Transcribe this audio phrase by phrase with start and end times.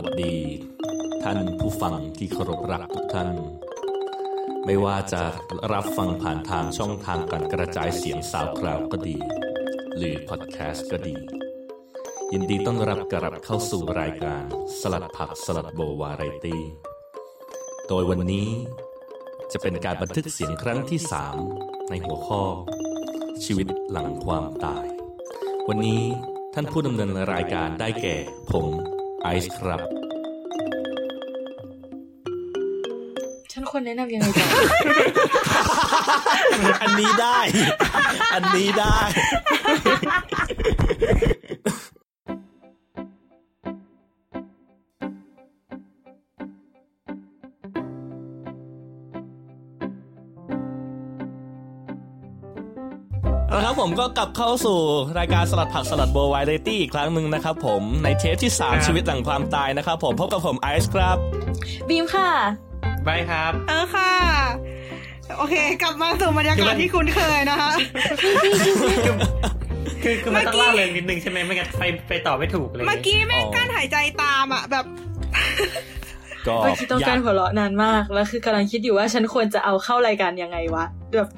[0.00, 0.36] วัสดี
[1.24, 3.30] ท่านผู้ฟังที่เคารพรักทุกท่าน
[4.64, 5.22] ไม่ว่าจะ
[5.72, 9.16] รับฟังผ่านทางช่องทางการกระจายเสียงสาวคราวก็ดี
[9.96, 11.16] หรือพอดแคสต์ก็ดี
[12.32, 14.42] ยินดีต้อนรับกลับเข้าสู่รายการ
[14.80, 16.62] สลัดผักสลัดโบวาไรตี้
[17.88, 18.48] โดยวันนี้
[19.52, 21.36] จะเป็นการบันทึกเสียงครั้งที่สาม
[21.90, 22.42] ในหัวข้อ
[23.44, 24.86] ชีวิตหลังความตาย
[25.68, 26.02] วันนี้
[26.54, 28.16] ท่านผู้ดำเนินรายการได้แก่
[28.52, 28.68] ผม
[29.28, 29.80] อซ์ครับ
[33.52, 34.46] ฉันควรแนะนำยังไงต่อ
[36.82, 37.38] อันนี้ได้
[38.34, 38.98] อันนี้ได้
[53.90, 54.78] ผมก็กลับเข้าสู่
[55.18, 61.16] รายการสลัดผักสลัดโบวายเดตี้อีกครั้งหนึ่งนะครับผมในเทปที่ 3 ชีวิตหลังความตายนะครับผมพบกับผมไอซ์ครับ
[61.88, 62.30] บีมค่ะ
[63.06, 64.12] บายครับ เออค่ะ
[65.38, 67.72] โอเค กลับมาสู่บรรยากาศที่คุ้นเคยนะคะ
[70.02, 74.84] คือคือมันต้องเล่าเรื่องนิดนึงใช่ไหมไม่งั้นไปไปต่อไม่ถูกเลย เมื่อกี้แม่งกั้นหายใจตามอะแบบ
[76.48, 80.84] ก็เมื่อกี้ต้องยาการหัวเราะนานมาก แล้วคือกำลังคิดอยู่ว่าฉันควรจะเอาเข้ารายการยังไงวะ
[81.16, 81.30] แบบ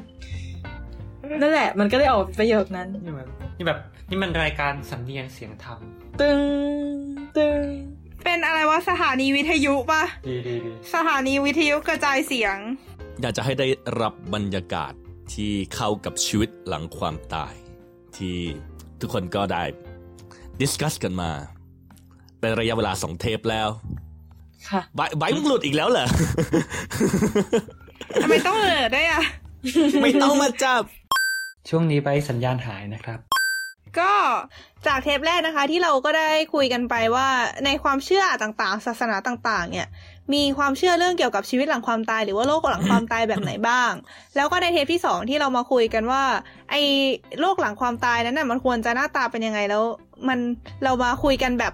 [1.40, 3.26] นั่นแหละ มันก็เลยออกเป็นประโยคนั้น นี่มัน
[3.58, 3.78] นี่แบบ
[4.10, 5.78] นี่มันรายการสำเนียงเสียงธรรม
[6.20, 6.40] ตึง
[7.36, 7.64] ตึง
[8.24, 12.56] เป็นอะไรวะสถานีวิทยุปะดีดีดีสถานีวิทยุกระจายเสียง
[13.20, 13.66] อยากจะให้ได้
[14.00, 14.92] รับบรรยากาศ
[15.34, 17.54] ที่เข้ากับชีวิตหลังความตาย
[18.16, 18.36] ที่
[19.00, 19.62] ทุกคนก็ได้
[20.60, 21.30] ดิสคัสกันมา
[22.40, 23.68] เป็นระยะเวลาสองเทปแล้ว
[24.68, 26.06] ค่ะใบใบมึงหลุดอีกแล้วเหรอ
[28.22, 29.22] ทำไมต้องเออได้วยอะ
[30.02, 30.82] ไม่ต้องมาจับ
[31.68, 33.18] ช่วงนี้ไปสัญญาณหายนะครับ
[33.98, 34.12] ก็
[34.86, 37.28] จากเทปแรกนะคะ ที่เราก็ได้คุยกันไปว่า
[37.64, 39.86] ในความเชื่อต่างๆ ศาสนาต่าง ๆ เนี่ย
[40.32, 43.92] มีความเชื่อเรื่องเกี่ยวกับชีวิตหลังความตาย หรือว่าโลกหลังความตายแบบไหนบ้าง
[44.36, 46.22] แล้วก็ในเทปที่สองที่เรามาคุยกันว่า
[46.70, 46.82] ไอ้
[47.40, 49.82] โลกหลังความตายนั้นน่ะมันควรจะหน้าตาเป็นยังไงแล้ว
[50.28, 50.38] มัน
[50.84, 51.72] เรามาคุยกันแบบ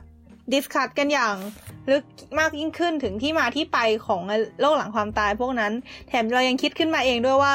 [0.53, 1.35] discuss กันอย่าง
[1.91, 2.05] ลึก
[2.39, 4.23] มากยิ่งขึ้นถึงที่มาที่ไปของ
[4.61, 5.73] โลกหลังความตายพวกนั้น
[6.09, 7.55] แถมเรายังคิดขึ้นมาเองด้วยว่า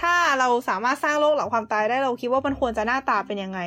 [0.00, 3.60] ถ้าเราสามารถสร้างโลกหลังความตายได้เราคิดว่ามันควรจะหน้าตาเป็นยังไง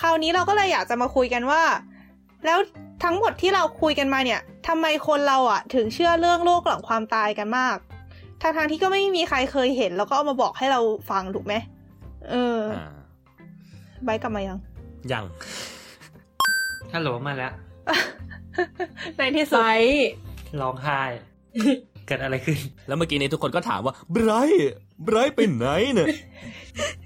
[0.00, 1.62] คราวนี้เราก็เลยอยากจะมาคุยกันว่า
[2.44, 2.58] แล้ว
[3.04, 7.76] ทั้งหมดที่เราคุยกันมาเนี่ยทำไมคนเราอะถึงเชื่อเรื่องโลกหลังความตายกันมาก
[8.42, 10.80] ทางทางๆที่ก็ไม่มีใครเคยเห็น แล้วก็เอามาบอกให้เรา
[11.10, 11.54] ฟังถูกไหม
[12.30, 12.90] เอออ่า
[14.04, 14.58] ไบร์ทกลับมายัง
[15.12, 15.24] ยัง
[16.94, 17.52] ฮัลโหลมาแล้ว
[19.16, 21.00] ในที่ไซสุดร้องไห้
[22.08, 24.72] เกิดอะไรขึ้น แล้วเมื่อกี้นี้ทุกคนก็ถามว่าไบรท์
[25.04, 26.08] ไบรท์ไปไหนเนี่ย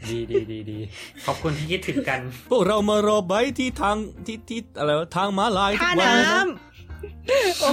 [0.09, 0.79] ดีดีดีดี
[1.27, 2.21] ขอบคุณที่คิดถึงกัน
[2.51, 3.97] พวกเรามารอไบรท์ที่ทาง
[4.27, 6.45] ที่ที่อะไรวะทางม้าลายทุท่ากวันน้นะ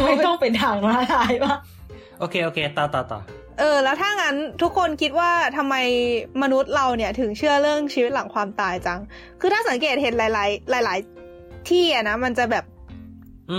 [0.02, 1.56] ำไม่ต้องเป็นทางมาลายปะ
[2.20, 3.20] โอเคโอเคต่อต่อต่อ
[3.60, 5.76] เออ แล้วถ้างั้นทุกคนคิดว่าทำไม
[6.42, 9.00] มนุษย์เราเนี่ยถึงเชื่อเรื่องชีวิตหลังความตายจัง
[9.40, 11.00] คือถ้าสังเกตเห็นหลาย ๆ หลาย
[11.34, 12.79] ๆ ที่อะนะมันจะแบบอื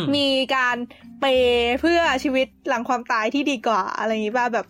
[0.03, 0.77] มมีการ
[1.21, 4.67] เปย์เพื่อชีวิตหลังความตายที่ดีกว่าอะไรอย่างนี้ป่ะแบบ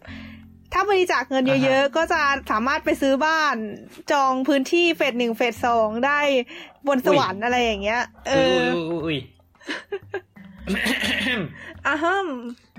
[0.73, 2.21] ถ้าบริจาคเงินเยอะๆ ก็จะ
[2.51, 3.57] สามารถไปซื้อบ้าน
[4.13, 6.21] จองพื้นที่เฟสหนึ่งเฟสสองได้
[6.87, 8.33] บนสวรรค์อะไรอย่างเงี้ย เอ
[8.75, 9.19] อุ้ยออุ้ยอุ้ย
[11.87, 12.29] อะฮัม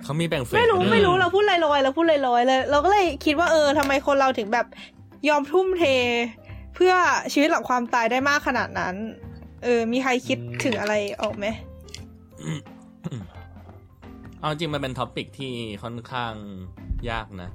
[0.04, 4.66] เขามีแบ่ง phase ไม่รู้กันด้วยไม่รู้เราพูดลอยๆเราพูดลอยๆเลย เราก็เลยคิดว่าเออทำไมคนเราถึงแบบ
[5.30, 5.84] ยอมทุ่มเท
[6.76, 6.94] เพื่อ
[7.34, 8.96] ชีวิตหลังความตายได้มากขนาดนั้น
[9.64, 11.46] เออ มีใครคิดถึงอะไรออกไหม
[14.40, 15.54] เอาจริงมันเป็น topic ที่
[15.84, 16.34] ค่อนข้าง
[17.10, 17.50] ยากนะ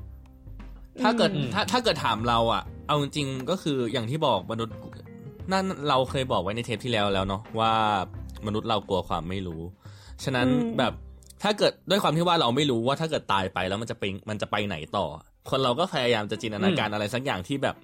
[1.03, 4.75] ถ้าเกิดอืมถ้าถ้าเกิดถามเราอะเอาจริงๆก็คืออย่างที่บอกมนุษย์
[5.53, 7.73] นั่นเราเคยบอกไว้ในเทปที่แล้วแล้วเนาะว่า
[8.47, 9.63] มนุษย์เรากลัวความไม่รู้
[10.25, 10.93] ฉะนั้นอืมแบบ
[11.43, 15.06] ถ้าเกิดด้วยความที่ว่าเราไม่รู้ว่าถ้าเกิดตายไปแล้วมันจะไปมันจะไปไหนต่อ
[15.50, 17.77] คนเราก็พยายามจะจินตนาการอะไรสักอย่างที่แบบ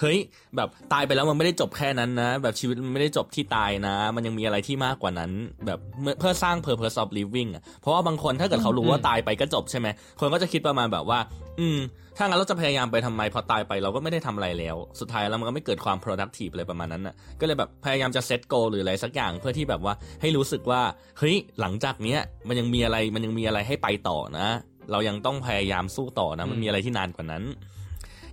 [0.00, 0.18] เฮ้ย
[0.56, 5.30] แบบตายไปแล้วมันไม่ได้จบแค่นั้นนะ แบบชีวิตมันไม่ได้จบที่ตายนะ มันยังมีอะไรที่มากกว่านั้น
[5.66, 9.88] แบบเมื่อเพื่อสร้าง purpose of living อะเพราะว่าบางคนถ้าเกิดเขารู้ว่าอืมตายไปก็จบใช่ไหม
[10.20, 11.18] คนก็จะคิดประมาณแบบว่า
[11.60, 11.78] อืม
[12.18, 20.80] ถ้างั้นเราจะพยายามไปทำไมพอตายไปเราก็ไม่ได้ทำอะไรแล้ว สุดท้ายแล้วมันก็ไม่เกิดความ productive อะไรประมาณนั้นน่ะก็เลยแบบพยายามจะ set goal หรืออะไรสักอย่างเพื่อที่แบบว่าให้รู้สึกว่า
[21.18, 24.48] เฮ้ยหลังจากเนี้ยมันยังมีอะไรมันยังมีอะไรให้ไปต่อนะ
[24.92, 27.44] เรายังต้องพยายามสู้ต่อนะ มันมีอะไรที่นานกว่านั้น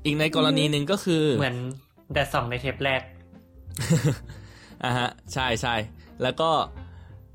[0.05, 1.57] อีกในกรณีหนึ่งก็คือ เหมือน
[2.13, 3.01] แดดส่องในเทปแรก
[4.83, 5.75] อ่าฮะ ใช่ใช่
[6.23, 6.49] แล้วก็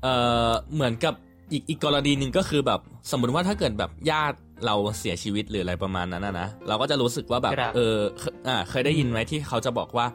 [0.03, 0.13] เอ่
[0.49, 1.13] อเหมือนกับ
[1.51, 2.79] อีกอีกกรณีหนึ่งก็คือแบบ
[3.11, 10.05] สมมติว่าถ้าเกิดแบบญาติเราเสียชีวิตหรืออะไรประมาณนั้นนะนะเราก็จะรู้สึกว่าแบบครับเออเคอ่าเคยได้ยินไหมที่เขาจะบอกว่า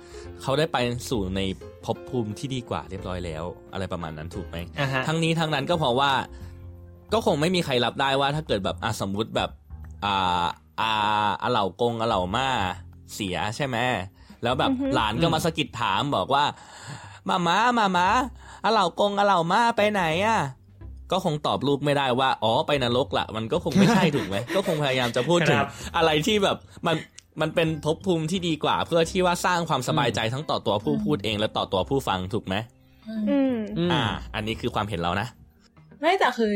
[0.42, 0.76] เขาได้ไป
[1.10, 1.40] สู่ใน
[1.84, 6.12] ภพภูมิที่ดีกว่าเรียบร้อยแล้ว อะไรประมาณนั้นถูกไหมอ่าฮะทั้งนี้ทั้งนั้นก็เพราะว่า
[7.12, 9.50] ก็คงไม่มีใครรับได้ว่าถ้าเกิดแบบอะสมมุติแบบ
[10.04, 10.46] อ่า
[10.80, 10.92] อา
[11.42, 12.48] อาเหล่ากงอาเหล่ามา
[13.14, 13.76] เสียใช่ไหม
[14.42, 16.44] แล้วแบบอือฮึหลานก็มาสะกิดถามบอกว่า
[17.28, 18.08] มาม้ามาม้า
[18.64, 20.40] อาเหล่ากงอาเหล่ามาไปไหนอะ
[21.12, 26.56] ก็คงตอบลูกไม่ได้ว่า อ๋อไปนรกละมันก็คงไม่ใช่ถูกไหมก็คงพยายามจะพูดถึงครับอะไรที่แบบ
[26.86, 26.96] มัน
[27.40, 32.54] มันเป็นภพภูมิที่ดีกว่า เพื่อที่ว่าสร้างความสบายใจทั้งต่อตัวผู้พูดเองและต่อตัวผู้ฟังถูกไหม
[33.08, 34.02] อืมอืมอืมอ่า
[34.34, 35.26] อันนี้คือความเห็นเรานะ
[36.00, 36.54] ไม่แต่คือ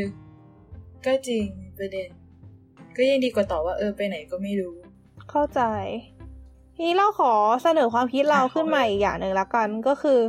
[1.05, 1.45] ก็จริง
[1.77, 2.09] ประเด็น
[2.99, 4.73] ก็ยังดีกว่าตอบว่าเออไปไหนก็ไม่รู้
[5.29, 5.61] เข้าใจ
[6.75, 10.19] ทีนี้เราขอเสนอความคิดเราขึ้นมาอีกอย่างหนึ่งละกันก็คือ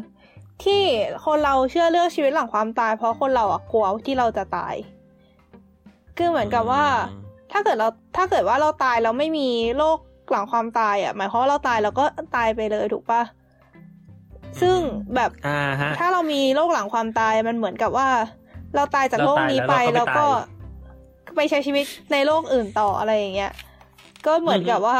[0.65, 0.83] ที่
[1.27, 4.75] คนเราเชื่อเรื่องชีวิตหลังความตาย เพราะคนเราอะกลัวที่เราจะตาย
[6.19, 7.21] คือเหมือนกับว่าอืม
[7.53, 9.99] ถ้าเกิดเราถ้าเกิดว่าเราตายเราไม่มีโรค
[10.31, 12.05] หลังความตายอะหมายความว่าเราตายเราก็
[12.37, 13.23] ตายไปเลยถูกปะ
[14.61, 14.79] ซึ่ง
[15.15, 18.09] แบบอ่าฮะถ้าเรามีโรคหลังความตายมันเหมือนกับว่า
[18.75, 20.27] เราตายจากโลกนี้ไปเราตายแล้แล้ววเราก็ก็
[21.37, 23.53] ไปตายไปใช้ชีวิตในโลกอื่นต่ออะไรอย่างเงี้ย
[24.27, 24.99] ก็เหมือนกับว่า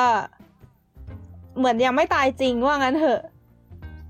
[1.59, 3.21] เหมือนยังไม่ตายจริงว่างั้นเถอะ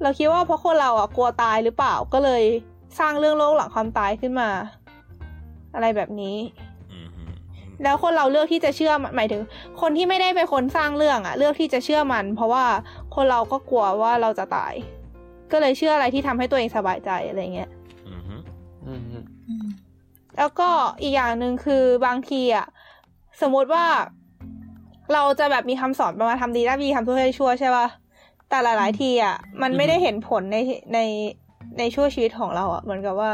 [0.02, 2.42] เราคิดว่าเพราะคนเราอะกลัวตายหรือเปล่าก็เลย
[2.98, 4.48] สร้างเรื่องโลกหลังความตายขึ้นมา
[5.74, 6.36] อะไรแบบนี้
[6.92, 9.42] อืมอืมอืมแล้วคนเราเลือกที่จะเชื่อมันหมายถึง
[9.80, 12.64] คนที่ไม่ได้เป็นคนสร้างเรื่องอะเลือกที่จะเชื่อมัน เพราะว่า
[13.14, 14.74] คนเราก็กลัวว่าเราจะตาย
[15.52, 17.79] ก็เลยเชื่ออะไรที่ทำให้ตัวเองสบายใจอะไรเงี้ยอืมอืมอืมอืม
[20.40, 20.68] แล้วก็
[21.02, 22.66] อีกอย่างหนึ่งคือบางทีอะ
[23.40, 23.86] สมมติว่า
[25.12, 27.86] เราจะแบบมีคำสอนประมาณทำดีได้ดีทำชั่วให้ชั่วใช่ป่ะ
[28.48, 30.56] แต่หลาย ๆ ทีอะมันไม่ได้เห็นผลใน
[30.94, 30.98] ใน
[31.78, 33.32] ในช่วงชีวิตของเราอะเหมือนกับว่า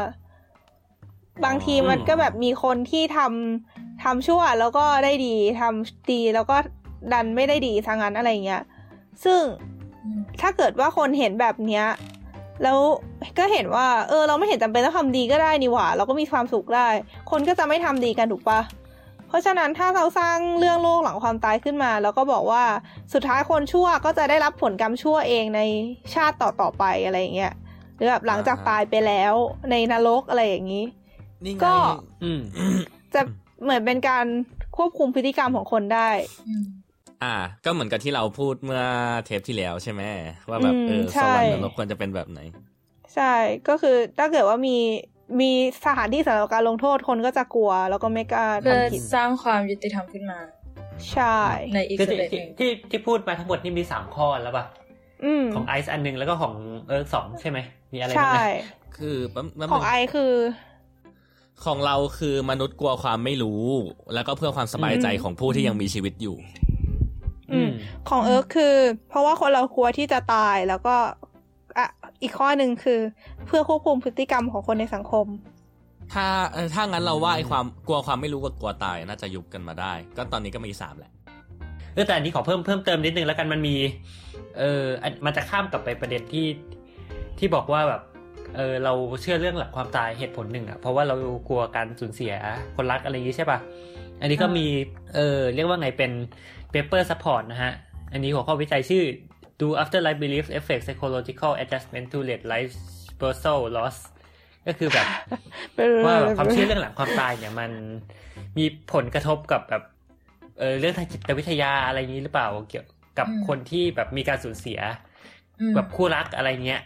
[1.45, 6.57] บางทีมันก็แบบมีคนที่ทำทำชั่วแล้วก็ได้ดีทำดีแล้วก็
[7.13, 8.63] ดันไม่ได้ดีทางนั้นอะไรเงี้ย
[9.23, 9.41] ซึ่ง
[10.03, 11.85] อืมถ้าเกิดว่าคนเห็นแบบเนี้ย
[12.63, 12.77] แล้ว
[13.37, 16.89] ก็เห็นว่า เออ เราไม่เห็นจำเป็นต้องทำดีก็ได้นี่หว่า เราก็มีความสุขได้
[17.31, 18.59] คนก็จะไม่ทำดีกันถูกปะ
[19.27, 22.63] เพราะฉะนั้นถ้าเราสร้างเรื่องโลกหลังความตายขึ้นมา แล้วก็บอกว่า
[23.13, 25.61] สุดท้ายคนชั่วก็จะได้รับผลกรรมชั่วเองใน
[26.13, 27.53] ชาติต่อๆไปอะไรอย่างเงี้ย
[27.95, 29.33] หรือแบบหลังจากตายไปแล้ว
[29.71, 30.85] ในนรกอะไรอย่างนี้
[31.45, 31.75] นี่ไงก็
[32.23, 32.41] อืม
[33.13, 33.21] จะ
[33.63, 34.25] เหมือนเป็นการ
[34.77, 36.09] ควบคุมพฤติกรรมของคนได้
[37.23, 37.35] อืมอ่า
[37.65, 38.83] ก็เหมือนกับที่เราพูดเมื่อ
[39.25, 40.01] เทปที่แล้วใช่ไหม
[40.49, 42.39] ว่าแบบอืมเออใช่สวรรค์นรกควรจะเป็นแบบไหน
[43.15, 43.33] ใช่
[43.67, 44.77] ก็คือถ้าเกิดว่ามี
[45.41, 45.51] มี
[45.85, 50.39] สถานที่สำหรับการลงโทษคนก็จะกลัว แล้วก็ไม่กล้าเพื่อทำผิดสร้างความยุติธรรมขึ้นมา
[51.13, 51.37] ใช่
[51.73, 54.65] ในอีกคือสที่เต็ปหที่นึ่งที่ที่พูดมาทั้งหมดนี่มีสามข้อแล้วป่ะ
[55.23, 56.53] อืมของไอซ์อันหนึงแล้วก็ของ
[56.87, 57.57] เอิร์กสองใช่ไหม
[57.93, 58.45] มีอะไรบ้าใช่งนะ
[58.97, 60.33] คือแป๊บแป๊บของนึงไอคือ
[61.65, 63.61] ของเราคือมนุษย์กลัวความไม่รู้
[64.13, 66.35] แล้วก็เพื่อความสบายใจอืมของผู้ที่ยังมีชีวิตอยู่
[66.71, 66.76] อืม
[68.09, 68.75] ของเอิร์กคือ
[69.09, 70.95] เพราะว่าคนเรากลัวที่จะตายแล้วก็
[71.77, 71.87] อะ
[72.21, 72.99] อีกข้อหนึ่งคือ
[73.45, 75.27] เพื่อควบคุมพฤติกรรมของคนในสังคม
[76.13, 81.11] ถ้าเออถ้างั้นเราว่าไอ้ความกลัวความไม่รู้กับกลัวตายน่าจะยุบกันมาได้ ก็ตอนนี้ก็มีสามแหละ
[81.93, 83.75] เออแต่อันนี้ขอเพิ่มเพิ่มเติมนิดนึงแล้วกันมันมี
[84.59, 86.47] เอออันมันจะข้ามกลับไปประเด็นที่
[87.39, 88.01] ที่บอกว่าแบบ
[88.55, 91.15] เออเราเชื่อเรื่องหลังความตายเหตุผลหนึ่งอะเพราะว่าเรา
[91.49, 92.33] กลัวการสูญเสีย
[92.75, 93.59] คนรักอะไรอย่างนี้ใช่ป่ะ
[94.21, 94.65] อันนี้ก็มี
[95.15, 96.11] เออเรียกว่าไงเป็น
[96.73, 97.73] paper support นะฮะ
[98.11, 99.03] อันนี้หัวข้อวิจัยชื่อ
[99.59, 102.73] do after life beliefs affect psychological adjustment to late life
[103.07, 103.97] spousal loss
[104.67, 105.07] ก็คือแบบ
[106.05, 107.71] ว่าแบบความเชื่อเรื่องหลังความตายเนี่ยมัน
[108.57, 109.83] มีผลกระทบกับแบบ
[110.59, 112.85] เออเรื่องทางจิตวิทยาอะไรอย่างนี้หรือเปล่าเกี่ยว
[113.19, 114.79] กับอืมคนที่แบบมีการสูญเสีย
[115.59, 116.81] อืมแบบคู่รักอะไรเงี้ย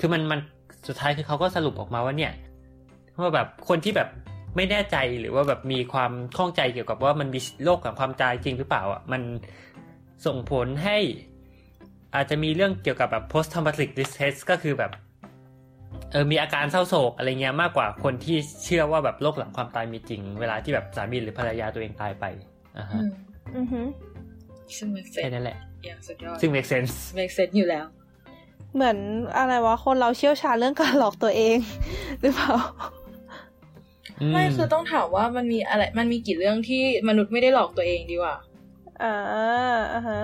[0.00, 0.40] คือมันมัน
[0.88, 2.32] สุดท้ายคือเขาก็สรุปออกมาว่าเนี่ย
[3.20, 4.08] ว่าแบบคนที่แบบ
[4.56, 9.22] ไม่แน่ใจหรือว่าแบบมีความข้องใจเกี่ยวกับว่ามันมีโรคกับความตายจริงหรือเปล่าอะมัน
[10.26, 10.98] ส่งผลให้
[12.14, 14.92] อาจจะมีเรื่องเกี่ยวกับแบบ post traumatic distress ก็คือแบบ
[16.12, 22.24] เออมีอาการเศร้าโศกอะไรเงี้ยมากกว่าคนที่เชื่อว่าแบบโรคหลังความตายมีจริง เวลาที่แบบสามีหรือภรรยาตัวเองตายไป
[22.78, 23.08] อ่าอืฮะม
[23.56, 23.86] อือหือ
[24.76, 27.84] ซึ่ง make แค่ sense นั้นแหละอย่างสุดยอดซึ่ง make sense make sense อยู่แล้ว
[28.74, 28.96] เหมือน
[29.38, 31.56] อะไรวะ คนเราเชี่ยวชาญเรื่องการหลอกตัวเอง
[32.20, 32.52] หรือเปล่า
[34.32, 38.36] ไม่คือต้องถามว่ามันมีอะไร มันมีกี่เรื่องที่มนุษย์ไม่ได้หลอกตัวเองดีกว่า
[39.02, 39.14] อ่า
[39.94, 40.20] อ่าฮะ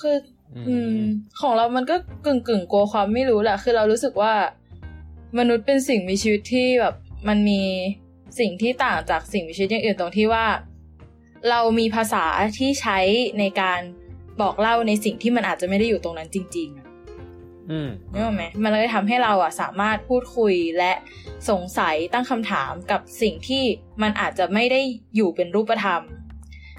[0.00, 0.16] คือ
[0.56, 1.00] อือืมม
[1.40, 4.34] ของเรามันก็กึ่งกึ่งๆกลัวความไม่รู้แหละคือเรารู้สึกว่า
[5.38, 6.94] มนุษย์เป็นสิ่งมีชีวิตที่แบบ
[7.28, 7.62] มันมี
[8.38, 10.46] สิ่งที่ต่างจากสิ่งมีชีวิตอย่างอื่นตรงที่ว่า
[11.50, 12.24] เรามีภาษา
[12.58, 12.98] ที่ใช้
[13.38, 13.80] ในการ
[14.40, 16.86] บอกเล่าในสิ่งที่มันอาจจะไม่ได้อยู่ตรงนั้นจริงๆอะ
[17.70, 20.92] อืมนึกออกไหมมันเลยทำให้เราอะสามารถพูดคุยและ
[21.50, 23.64] สงสัยตั้งคำถามกับสิ่งที่
[24.02, 24.80] มันอาจจะไม่ได้
[25.16, 26.02] อยู่เป็นรูปธรรม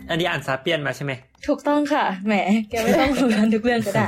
[0.10, 1.12] อันนี้อ่านซาเปียนมาใช่ไหม
[1.48, 2.34] ถูกต้องค่ะ แหม
[2.70, 4.06] แกไม่ต้องรู้กันทุกเรื่องก็ได้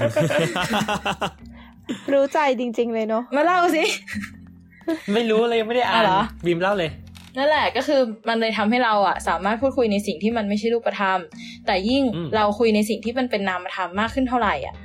[2.13, 3.83] รู้ใจจริง ๆ เลยเนาะ มาเล่าสิ
[5.13, 6.91] ไม่รู้เลยยังไม่ได้อ่าอะนเหรอบีมเล่าเลย
[7.37, 11.19] นั่นแหละก็คือมันเลยทำให้เราอะสามารถพูดคุยในสิ่งที่มันไม่ใช่รูปธรรม
[11.65, 14.75] แต่ยิ่งอืมเราคุยในสิ่งที่มันเป็นนามธรรมมากขึ้นเท่าไหร่อะ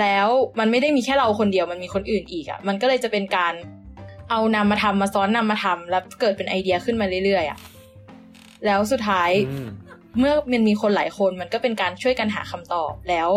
[0.00, 0.28] แล้ว
[0.58, 3.54] มันไม่ได้มีแค่เราคนเดียวมันมีคนอื่นอีกอะมันก็เลยจะเป็นการ
[4.30, 7.58] เอานามธรรมมาซ้อนนามธรรมแล้วเกิดเป็นไอเดียขึ้นมาเรื่อยๆอะ
[8.66, 9.68] แล้วสุดท้ายอืม
[10.18, 13.28] เมื่อมันมีคนหลายคนมันก็เป็นการช่วยกันหาคำตอบแล้ว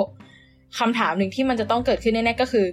[0.80, 2.66] คำถามหนึ่งที่มันจะต้องเกิดขึ้นแน่ๆก็คือ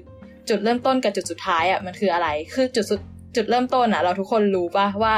[0.48, 3.00] จุดเริ่มต้นกับจุดสุดท้ายอะมันคืออะไร คือจุดสุด
[3.36, 5.14] จุดเริ่มต้นอะ เราทุกคนรู้ป่ะว่า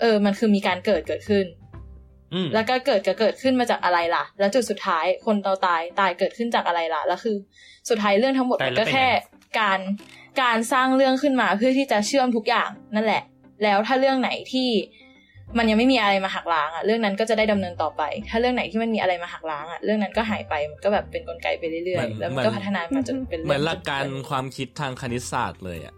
[0.00, 1.46] เออ มันคือมีการเกิดเกิดขึ้น
[2.32, 7.36] อืมแล้วก็เกิดก็เกิดขึ้นมาจากอะไรล่ะ แล้วจุดสุดท้ายคนเราตายตายเกิดขึ้นจากอะไรล่ะ แล้วคือ
[7.88, 9.06] สุดท้ายเรื่องทั้งหมดตายมันแล้วก็เป็นไงแค่
[9.60, 9.80] การ
[10.42, 13.22] การสร้างเรื่องขึ้นมาเพื่อที่จะเชื่อมทุกอย่างนั่นแหละ
[13.64, 14.68] แล้วถ้าเรื่องไหนที่
[15.56, 25.94] มันยังไม่มีอะไรมาหักล้างอะเรื่องนั้นก็จะได้ดำเนินต่อไป ถ้าเรื่องไหนที่มันมีอะไรมาหักล้างอะเรื่องนั้นก็หายไปมันก็แบบเป็นกลไกไปเรื่อยเหมือนๆแล้วมันก็พัฒนามาจนเป็นเหมือนหลักจุดการความคิดทางคณิตศาสตร์เลยอะ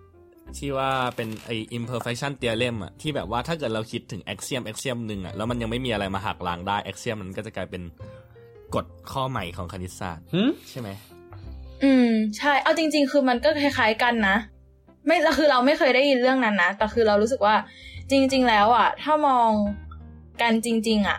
[0.59, 7.83] ที่ว่าเป็นไอ imperfection theorem อะที่แบบว่าถ้าเกิดเราคิดถึง axiom axiom หนึ่งอะแล้วมันยังไม่มีอะไรมาหักล้างได้ axiom มันก็จะกลายเป็น
[8.75, 10.88] กฎข้อใหม่ของคณิตศาสตร์หืมใช่ไหม
[11.85, 14.37] อืม ใช่เอาจริง ๆ คือมันก็คล้ายๆกันนะ
[15.07, 17.54] ไม่แล้วคือเราไม่เคยได้ยินเรื่องนั้นนะแต่คือเรารู้สึกว่า
[18.11, 19.50] จริง ๆ แล้วอะ ถ้ามอง
[20.43, 21.19] กันจริง ๆอะ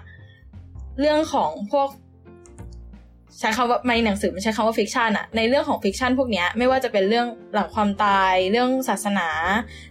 [1.00, 1.90] เรื่องของพวก
[3.40, 9.30] ใช้คำว่าในหนังสือมันใช้คำว่า fiction อะในเรื่องของ fiction พวกเนี้ยไม่ว่าจะเป็นเรื่องหลังความตาย เรื่องศาสนา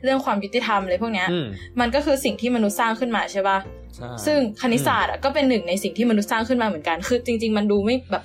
[0.04, 1.46] เรื่องความยุติธรรมอะไรพวกเนี้ยอืม
[1.80, 3.58] มันก็คือสิ่งที่มนุษย์สร้างขึ้นมาใช่ปะ
[3.96, 8.24] ใช่ซึ่งคณิตศาสตร์อะก็เป็นหนึ่งในสิ่งที่มนุษย์สร้างขึ้นมาเหมือนกัน คือจริง ๆ มันดูไม่แบบ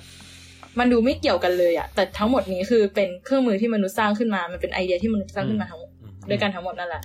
[0.78, 7.02] มันดูไม่เกี่ยวกันเลยอะแต่ทั้งหมดนี้คือเป็นเครื่องมือที่มนุษย์สร้างขึ้นมา มันเป็นไอเดียที่มนุษย์สร้างขึ้นมาทั้งหมดอืมด้วยกันทั้งหมดนั่นแหละ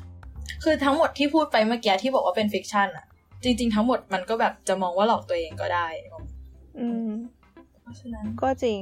[0.63, 3.05] คือทั้งหมดที่พูดไปเมื่อกี้ที่บอกว่าเป็น fiction อะ
[3.43, 5.87] จริง ๆ ทั้งหมดมันก็แบบจะมองว่าหลอกตัวเองก็ได้
[6.79, 7.09] อืม
[7.81, 8.79] เพราะฉะนั้นก็จริง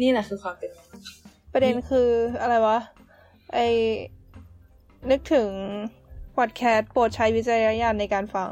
[0.00, 1.06] นี่แหละคือความเป็นมนุษย์
[1.52, 2.08] ประเด็นคือ
[2.40, 2.78] อะไรวะ
[3.52, 3.58] ไอ
[5.10, 5.48] นึกถึง
[6.36, 8.48] พอดแคสต์โปรดใช้วิจารณญาณในการฟัง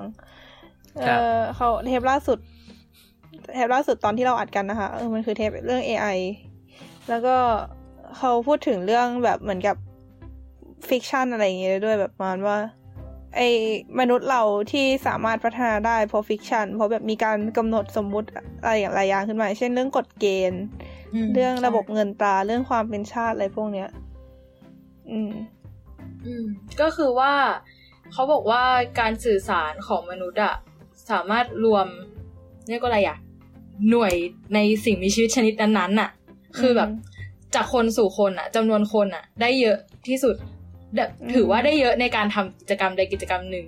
[0.97, 2.39] เอครับอเขาเทปล่าสุด
[3.55, 6.19] เทปล่าสุดตอนที่เราอัดกันนะคะเออมันคือเทปเรื่อง AI
[7.09, 7.37] แล้วก็
[8.19, 9.77] เขาพูดถึงเรื่องแบบเหมือนกับ
[10.89, 12.59] fiction อะไรอย่างเงี้ยด้วยแบบประมาณว่า
[13.37, 13.41] ไอ
[14.01, 18.29] มนุษย์เราที่สามารถพัฒนาได้เพราะ fiction เพราะแบบมีการกำหนดสมมุติ
[18.63, 20.63] อะไรอย่างหลายอย่างขึ้นมา เช่นเรื่องกฎเกณฑ์
[21.15, 23.89] มเรื่องระบบเงินตราเรื่องความเป็นชาติอะไรพวกเนี้ย
[25.11, 25.33] อืม
[26.27, 26.45] อืม
[26.81, 27.33] ก็คือว่า
[28.13, 28.63] เขาบอกว่า
[29.01, 30.55] การสื่อสารของมนุษย์อะ
[31.11, 31.87] สามารถรวม
[32.69, 33.17] เรียกว่าอะไรอะ
[33.91, 34.15] หน่วย
[34.55, 36.11] ในสิ่งมีชีวิตชนิดนั้นๆน่ะ
[36.59, 37.21] คือแบบอืม
[37.55, 40.60] จากคนสู่คนอะจำนวนคนอะได้เยอะที่สุดแบบอืม
[41.35, 43.67] ถือว่าได้เยอะในการทำกิจกรรมใดกิจกรรมหนึ่ง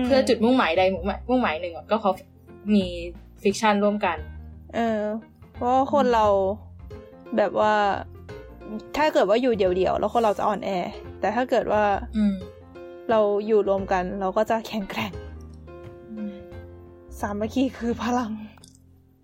[0.00, 2.10] มเพื่อจุดมุ่งหมายใดมุ่งหมายมุ่งหมายหนึ่งอะก็เขา
[2.74, 2.84] มี
[3.42, 4.16] fiction ร่วมกัน
[4.74, 5.02] เออ
[5.54, 6.26] เพราะว่าคนเรา
[7.36, 7.74] แบบว่า
[8.96, 10.70] ถ้าเกิดว่าอยู่เดี่ยวๆแล้วคนเราจะอ่อนแอ
[11.20, 11.82] แต่ถ้าเกิดว่า
[12.16, 12.34] อืม
[13.10, 15.12] เราอยู่รวมกัน เราก็จะแข็งแกร่ง
[17.20, 18.32] สามัคคีคือพลัง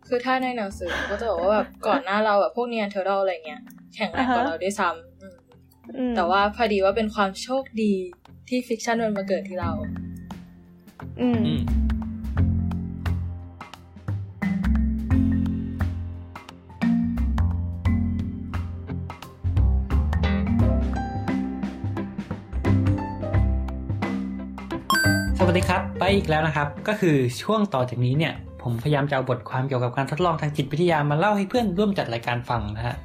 [0.08, 3.60] คือถ้าในหนังสือก็จะบอกว่าแบบก่อนหน้าเราแบบพวก Neanderthal อะไรเงี้ย
[3.94, 5.11] แข็งแรงกว่าอ่าฮะเราด้วยซ้ำอืมอืม
[6.14, 7.92] แต่ว่าพอดีว่าเป็นความโชคดี
[8.48, 9.72] ที่ fiction มันมาเกิดที่เรา
[11.20, 11.62] อืมอืม
[25.38, 32.96] สวัสดีครับ ไปอีกแล้วนะครับ ก็คือช่วงต่อจากนี้เนี่ย ผมพยายามจะเอาบทความเกี่ยวกับการทดลองทางจิตวิทยามาเล่าให้เพื่อนร่วมจัดรายการฟังนะฮะ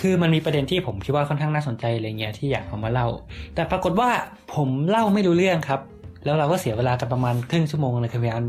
[0.00, 3.08] คือมันมีประเด็นที่ผมคิดว่าค่อนข้างน่าสนใจอะไรเงี้ยที่อยากเอามาเล่า
[3.54, 4.10] แต่ปรากฏว่า
[4.54, 5.80] ผมเล่าไม่รู้เรื่องครับ
[6.24, 8.44] แล้วเราก็เสียเวลากันประมาณครึ่งชั่วโมงเลยคือพยายาม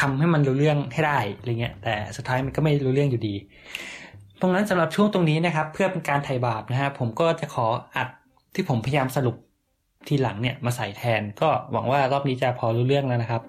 [0.00, 3.34] ทำให้มันรู้เรื่องให้ได้อะไรเงี้ย แต่สุดท้ายมันก็ไม่รู้เรื่องอยู่ดี
[4.40, 7.66] ตรงนั้นสำหรับช่วงตรงนี้นะครับ เพื่อเป็นการไถ่บาปนะฮะผมก็จะขอ
[7.96, 8.08] อัด
[8.54, 9.36] ที่ผมพยายามสรุป
[10.08, 13.42] ทีหลังเนี่ยมาใส่แทน ก็หวังว่ารอบนี้จะพอรู้เรื่องแล้วนะครับ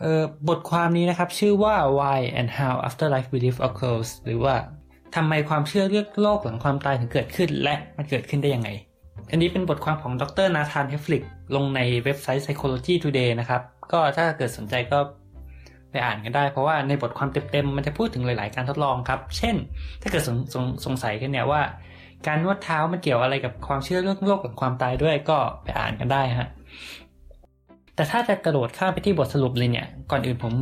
[0.00, 4.54] เออบทความนี้นะครับ ชื่อว่า why and how afterlife belief occurs หรือว่า
[5.14, 8.70] ทำไมความเชื่อเรื่องโลกหลังความตายถึงเกิดขึ้น และมันเกิดขึ้นได้ยังไง
[9.30, 11.22] อันนี้เป็นบทความของดรนาธานเฮฟลิก
[11.56, 14.98] ลงในเว็บไซต์ Psychology Today นะครับ ก็ถ้าเกิดสนใจก็
[15.90, 19.56] ไปอ่านกันได้ เพราะว่าในบทความเต็มๆมันจะพูดถึงหลาย ๆ การทดลองครับ เช่น
[20.02, 21.62] ถ้าเกิดสงสงสงสัยกันเนี่ยว่า
[22.26, 26.48] การนวดเท้ามันเกี่ยวอะไรกับความเชื่อเรื่องโลกหลังความตายด้วยก็ไปอ่านกันได้ฮะ
[27.96, 30.52] แต่ถ้าจะกระโดดข้ามไปที่บทสรุปเลยเนี่ย ก่อนอื่นผม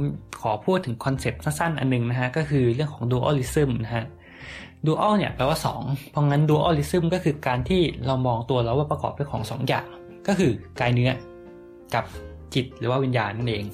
[0.40, 4.04] ขอพูดถึงคอนเซปต์สั้นๆ อันหนึงนะฮะ ก็คือเรื่องของ dualism นะฮะ
[4.87, 9.87] dual เนี่ยแปลว่า 2 เพราะงั้น dualism ก็คือการที่เรามองตัวเราว่าประกอบด้วยของสองอย่าง
[10.27, 11.11] ก็คือกายเนื้อ
[11.95, 12.05] กับ
[12.55, 13.65] จิตหรือว่าวิญญาณนั่นเอง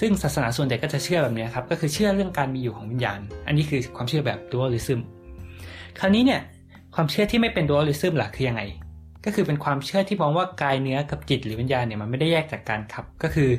[0.00, 5.00] ซึ่งศาสนาส่วนใหญ่ก็จะเชื่อแบบนี้ครับ ก็คือเชื่อเรื่องการมีอยู่ของวิญญาณ อันนี้คือความเชื่อแบบ dualism
[5.98, 6.40] คราวนี้เนี่ย
[6.94, 8.62] ความเชื่อที่ไม่เป็น dualism ล่ะคือยังไง
[9.24, 13.50] ก็คือเป็นความเชื่อที่มองว่ากายเนื้อกับจิตหรือวิญญาณเนี่ยมันไม่ได้แยกจากกันครับ ก็คือ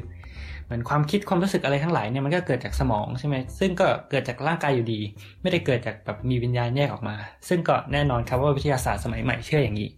[0.71, 4.99] มือนความคิดความรู้สึกอะไรทั้งหลายเนี่ยมันก็เกิดจากสมองใช่ไหมซึ่งก็เกิดจากร่างกายอยู่ดี
[5.41, 7.15] ไม่ได้เกิดจากแบบมีวิญญาณแยกออกมา
[7.47, 9.89] ซึ่งก็แน่นอนครับว่าวิทยาศาสตร์สมัยใหม่เชื่ออย่างนี้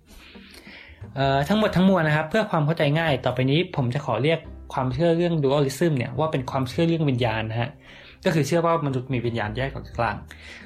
[1.49, 4.39] ทั้งหมดทั้งมวลนะครับ เพื่อความเข้าใจง่าย ต่อไปนี้ผมจะขอเรียก
[4.73, 7.69] ความเชื่อเรื่องดูอัลิซึมเนี่ยว่าเป็นความเชื่อเรื่องวิญญาณนะฮะ
[8.25, 10.15] ก็คือเชื่อว่ามนุษย์มีวิญญาณแยกออกจากร่าง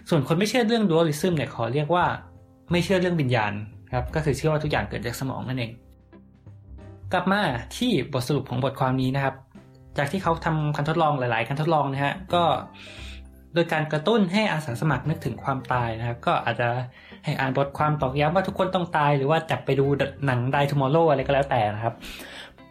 [0.09, 2.05] ส่วนคนไม่เชื่อเรื่องดูอัลิซึมเนี่ยขอเรียกว่า
[2.71, 3.53] ไม่เชื่อเรื่องวิญญาณ
[3.93, 5.71] ครับก็คือเชื่อว่าทุกอย่างเกิดจากสมองนั่นเอง
[7.13, 7.41] กลับมา
[7.77, 9.35] ที่บทสรุปของบทความนี้นะครับ
[9.97, 12.43] จากที่เขาทำการทดลองหลาย ๆ การทดลองนะฮะก็
[13.53, 16.69] โดยการกระตุ้นให้อาสาสมัครนึกถึงความตายนะครับก็อาจจะ
[17.23, 19.85] ให้อ่านบทความตอกย้ำว่าทุกคนต้องตาย หรือว่าจับไปดู
[20.25, 21.93] หนัง Die Tomorrow อะไรก็แล้วแต่นะครับ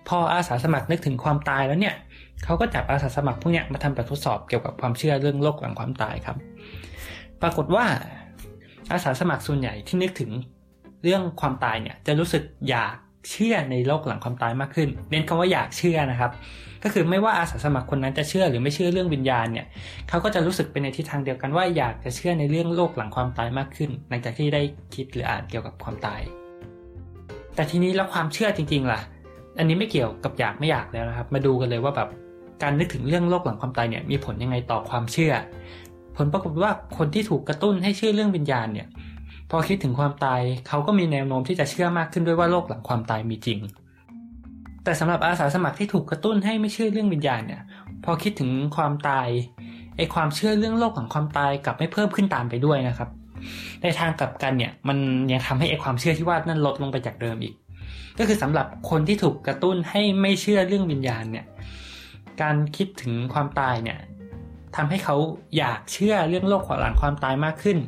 [0.09, 1.95] พออาสาสมัครนึกถึงความตายแล้วเนี่ย
[2.45, 6.37] เขาก็จับอาสาสมัครพวกเนี้ยมาทำแบบทดสอบเกี่ยวกับความเชื่อเรื่องโลกหลังความตายครับ
[7.43, 7.85] ปรากฏว่า
[8.93, 10.31] อาสาสมัครส่วนใหญ่ที่นึกถึง
[11.03, 12.97] เรื่องความตายเนี่ยจะรู้สึกอยาก
[13.31, 16.31] เชื่อในโลกหลังความตายมากขึ้น เน้นคำว่าอยากเชื่อนะครับ
[16.83, 19.67] ก็คือไม่ว่าอาสาสมัครคนนั้นจะเชื่อหรือไม่เชื่อเรื่องวิญญาณเนี่ย
[20.09, 24.63] เขาก็จะรู้สึกเป็นในทิศทางเดียวกันว่าอยากจะเชื่อในเรื่องโลกหลังความตายมากขึ้น หลังจากที่ได้
[24.95, 26.21] คิดหรืออ่านเกี่ยวกับความตาย
[27.55, 29.01] แต่ทีนี้แล้วความเชื่อจริง ๆ ล่ะ
[29.59, 32.09] อันนี้ไม่เกี่ยวกับอยากไม่อยากแล้วนะครับ มาดูกันเลยว่าแบบ
[32.63, 35.33] การนึกถึงเรื่องโลกหลังความตายเนี่ยมีผลยังไงต่อความเชื่อ
[36.17, 38.87] ผลปรากฏว่าคนที่ถูกกระตุ้นให้เชื่อเรื่องวิญญาณเนี่ย
[39.51, 43.59] พอคิดถึงความตายเขาก็มีแนวโน้มที่จะเชื่อมากขึ้นด้วยว่าโลกหลังความตายมีจริง
[44.85, 47.63] แต่สำหรับอาสาสมัครที่ถูกกระตุ้นให้ไม่เชื่อเรื่องวิญญาณเนี่ย
[48.05, 49.29] พอคิดถึงความตาย
[49.97, 53.09] ไอความเชื่อเรื่องโลกหลังความตายกลับไม่เพิ่มขึ้นตามไปด้วยนะครับ
[53.83, 54.99] ในทางกลับกันเนี่ยมัน
[55.33, 57.55] ยังทำให้ไอความเชื่อที่ว่านั่นลดลงไปจากเดิมอีก
[58.19, 61.47] ก็คือสำหรับคนที่ถูกกระตุ้นให้ไม่เชื่อเรื่องวิญญาณเนี่ย
[62.43, 63.99] การคิดถึงความตายเนี่ย
[64.77, 65.17] ทำให้เขา
[65.59, 67.79] อยากเชื่อเรื่องโลกหลังความตายมากขึ้น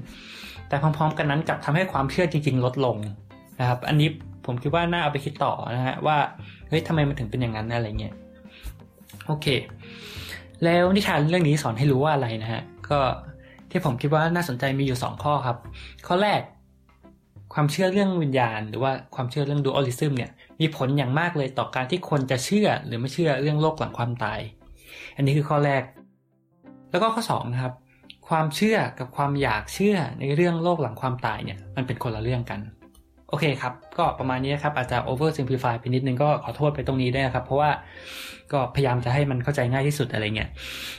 [0.68, 2.96] แต่พร้อมๆ กันนั้นกลับทำให้ความเชื่อจริง ๆ ลดลง
[3.60, 4.08] นะครับ อันนี้
[4.46, 6.16] ผมคิดว่าน่าเอาไปคิดต่อนะฮะว่า
[6.68, 8.14] เฮ้ยทำไมมันถึงเป็นอย่างนั้นอะไรเงี้ย
[9.26, 9.46] โอเค
[10.64, 12.98] แล้วนิทานเรื่องนี้สอนให้รู้ว่าอะไรนะฮะก็
[13.70, 15.56] ที่ผมคิดว่าน่าสนใจมีอยู่สองข้อครับ
[16.06, 16.40] ข้อแรก
[17.54, 24.40] ความเชื่อเรื่องวิญญาณ หรือว่าความเชื่อเรื่องดูอัลิซึมเนี่ยมีผลอย่างมากเลยต่อการที่คนจะเชื่อหรือไม่เชื่อเรื่องโลกหลังความตาย
[25.16, 25.82] อันนี้คือข้อแรก
[26.90, 27.74] แล้วก็ข้อสองนะครับ
[28.28, 32.60] ความเชื่อกับความอยากเชื่อในเรื่องโลกหลังความตายเนี่ยมันเป็นคนละเรื่องกัน
[33.28, 37.70] โอเคครับ ก็ประมาณนี้ครับอาจจะ over simplify ไปนิดนึงก็ขอโทษไปตรงนี้ด้วยนะครับ เพราะว่า
[38.52, 40.50] ก็พยายามจะให้มันเข้าใจง่ายที่สุดอะไรเงี้ย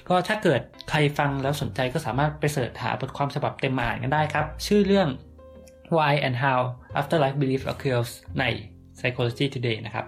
[0.09, 5.09] ก็ถ้าเกิดใครฟังแล้วสนใจก็สามารถไปเสิร์ชหาบทความฉบับเต็มมาอ่านกันได้ครับ ชื่อเรื่อง
[5.95, 6.59] Why and How
[6.99, 8.43] Afterlife Belief Occurs ใน
[8.97, 10.05] Psychology Today นะครับ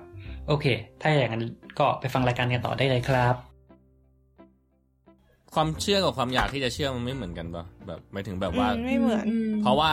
[0.47, 0.65] โอเค
[1.01, 1.45] ถ้าอย่างนั้น
[1.79, 3.50] ก็ไปฟังรายการกันต่อได้เลยครับ
[5.53, 9.27] ความเชื่อกับความอยากที่จะเชื่อมันไม่เหมือนกันปะแบบหมายถึงแบบว่าอืมไม่เหมือน
[9.61, 9.91] เพราะว่า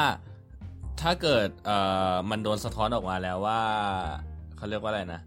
[1.01, 1.79] ถ้าเกิดเอ่
[2.13, 3.61] อมันโดนสะท้อนออกมาแล้วว่า
[4.57, 5.21] เขาเรียกว่าอะไรนะ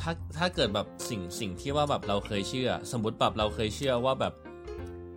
[0.00, 4.34] ถ้าถ้าเกิดแบบสิ่งสิ่งที่ว่าแบบเราเคยเชื่อ สมมติแบบเราเคยเชื่อว่าแบบ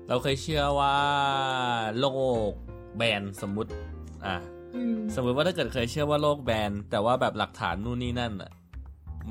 [0.10, 0.96] เราเคยเชื่อว่า
[2.00, 2.08] โล
[2.50, 2.52] ก
[2.98, 3.72] แบนสมมุติ
[4.26, 4.36] อะ
[4.76, 8.52] อืมสมมติว่าถ้าเกิดเคยเชื่อว่าโลกแบนแต่ว่าแบบหลักฐานนู่นนี่นั่นอะ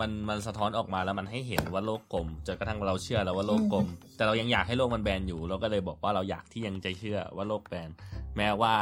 [0.00, 7.88] มันมันสะท้อนออกมาแล้วมันให้เห็นว่าโลกกลมจนกระทั่งเราเชื่อแล้วว่าโลกกลม แต่เรายังอยากให้โลกมันแบนอยู่ เราก็เลยบอกว่าเราอยากที่ยังจะเชื่อว่าโลกแบน
[8.36, 8.74] แม้ว่า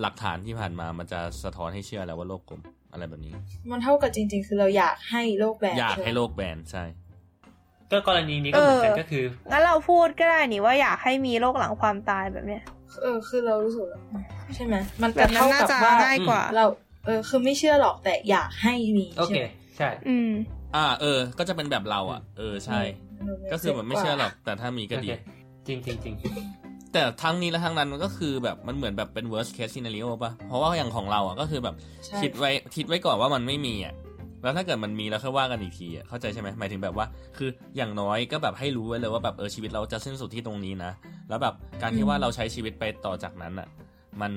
[0.00, 2.60] หลักฐานที่ผ่านมามันจะสะท้อนให้เชื่อแล้วว่าโลกกลม
[2.92, 3.32] อะไรแบบนี้
[3.70, 6.84] มันเท่ากับจริง ๆ คือเราอยากให้โลกแบนอยากให้ช่ไมโลกแบนใช่
[7.90, 12.62] ก็กรณีนี้ก็เหมือนกันเออก็คืองั้นเราพูดก็ได้นี่ว่าอยากให้มีโลกหลังความตายแบบเนี้ย
[13.02, 14.00] เออ คือเรารู้สึกว่า
[14.54, 16.64] ใช่ไหมมันแบจะบนั้เท่านน่ากับจะว่าง่ายกว่าเรา
[17.06, 20.30] เออคือไม่เชื่อหรอกแต่อยากให้มีโอเคใช่ไหม ใช่ อืม
[20.76, 22.80] อ่า เออ ก็จะเป็นแบบเราอะ เออใช่
[23.20, 25.12] เออก็คือแบบไม่เชื่อหรอก แต่ถ้ามีก็โอดีเค
[25.66, 26.14] จริงจริงจริง
[26.92, 33.94] แต่ทั้งนี้และทั้งนั้นมันก็คือแบบมันเหมือนแบบเป็น worst case scenario ป่ะ เพราะว่าอย่างของเราอะก็คือแบบใช่คิดไว้คิดไว้ก่อนว่ามันไม่มีอะ
[34.42, 40.92] แล้วถ้าเกิดมันมีแล้วค่อยว่ากันอีกทีอะเข้าใจใช่ไหมหมายถึงแบบว่า คืออย่างน้อยก็แบบให้รู้ไว้เลยว่าแบบเออชีวิตเราจะสิ้นสุดที่ตรงนี้นะ
[41.28, 43.68] แล้วแบบการที่ว่าเราใช้ชีวิตไปต่อจากนั้นอะ
[44.20, 44.32] มัน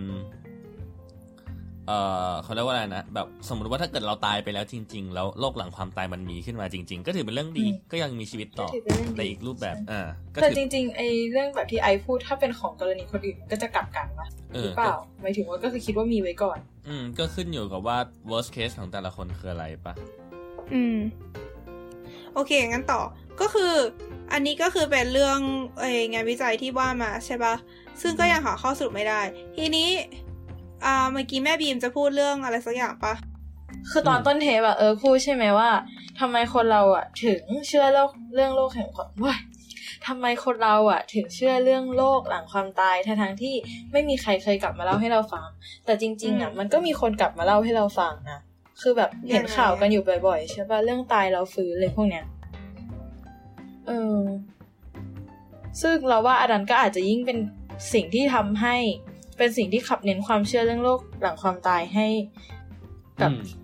[1.88, 1.91] เอ
[2.30, 10.02] อเขาเรียกว่าอะไรนะแบบสมมติว่าถ้าเกิดเราตายไปแล้วจริง ๆ แล้วโลกหลังความตายมันมีขึ้นมาจริง ๆ ก็ถือเป็นเรื่องดีก็ยังมีชีวิตต่อถือเป็นเรื่องในดีอีกรูปแบบอ่า
[10.34, 17.98] ก็แต่ถือจริงๆไอ้เรื่องแบบที่ไอพูดถ้าเป็นของกรณีคนอื่นมันก็จะกลับกันปะเอหอรือเปล่าหมายถึงว่าก็คือคิดว่ามีไว้ก่อน อืม ก็ขึ้นอยู่กับว่า
[18.32, 19.94] worst case ของแต่ละคนคืออะไรปะ
[20.74, 20.98] อืม
[22.34, 23.02] โอเคงั้นต่อ
[23.41, 23.74] ก็คือ
[24.34, 25.39] อันนี้ก็คือเป็นเรื่อง
[25.80, 27.56] เอยงานวิจัยที่ว่ามาใช่ปะ
[28.02, 29.22] ซึ่งก็ยังหาข้อสรุปไม่ได้
[29.56, 29.89] ทีนี้
[30.86, 33.13] อ่าเมื่อกี้แม่บีมจะพูดเรื่องอะไรสักอย่างปะ
[33.89, 35.70] คือตอนต้นเทปอะเออพูดใช่ไหมว่า
[36.20, 39.41] ทำไมคนเราอะถึงเชื่อโลกเรื่องโลกแห่งความว้าย
[40.08, 43.56] ทำไมคนเราอะถึงเชื่อเรื่องโลกหลังความตายทั้งทงๆที่
[43.91, 45.48] ไม่มีใครเคยกลับมาเล่าให้เราฟัง
[45.86, 48.39] แต่จริง ๆอะมันก็มีคนกลับมาเล่าให้เราฟังนะ
[48.82, 52.26] คือแบบเห็นยังไงข่าวกันอยู่บ่อยๆใช่ป่ะเรื่องตายแล้วฟื้นเลยพวกเนี้ย
[53.88, 54.22] เออ
[55.82, 57.38] ซึ่งเราว่าอันนั้นก็อาจจะยิ่งเป็น
[57.94, 58.76] สิ่งที่ทำให้
[59.38, 62.08] เป็นสิ่งที่ขับเน้นความเชื่อเรื่องโลกหลังความตายให้
[63.22, 63.60] กับอืม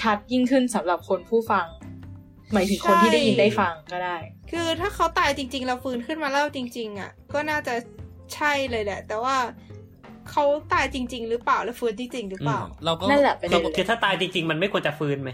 [0.00, 1.66] ชัดยิ่งขึ้นสำหรับคนผู้ฟัง
[2.52, 4.16] หมายถึงคนที่ได้ยินได้ฟังก็ได้
[4.50, 7.74] คือถ้าเขาตายจริงๆแล้วฟื้นขึ้นมาเล่าจริง ๆ อะ ก็น่าจะ
[8.34, 9.36] ใช่เลยแหละ แต่ว่า
[10.30, 15.30] เขาตายจริง ๆ หรือเปล่าแล้วฟื้นจริง ๆ หรือเปล่าเราก็นั่นแหละประเด็คือนคือถ้าตายจริง ๆ มันไม่ควรจะฟื้นไหม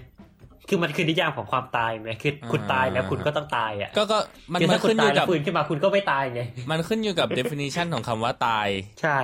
[0.68, 4.18] คือมันคือนิยามของความตายไหมคือคุณตายแล้วคุณก็ต้องตายอะ ก็ก็
[4.53, 8.68] มันคือมันถ้าคุณขึ้นอตายยู่แล้กัวบฟื้นขึ้นมาคุณก็ไม่ตายไงมันขึ้นอยู่กับ definition ของคำว่าตาย
[9.01, 9.18] ใช่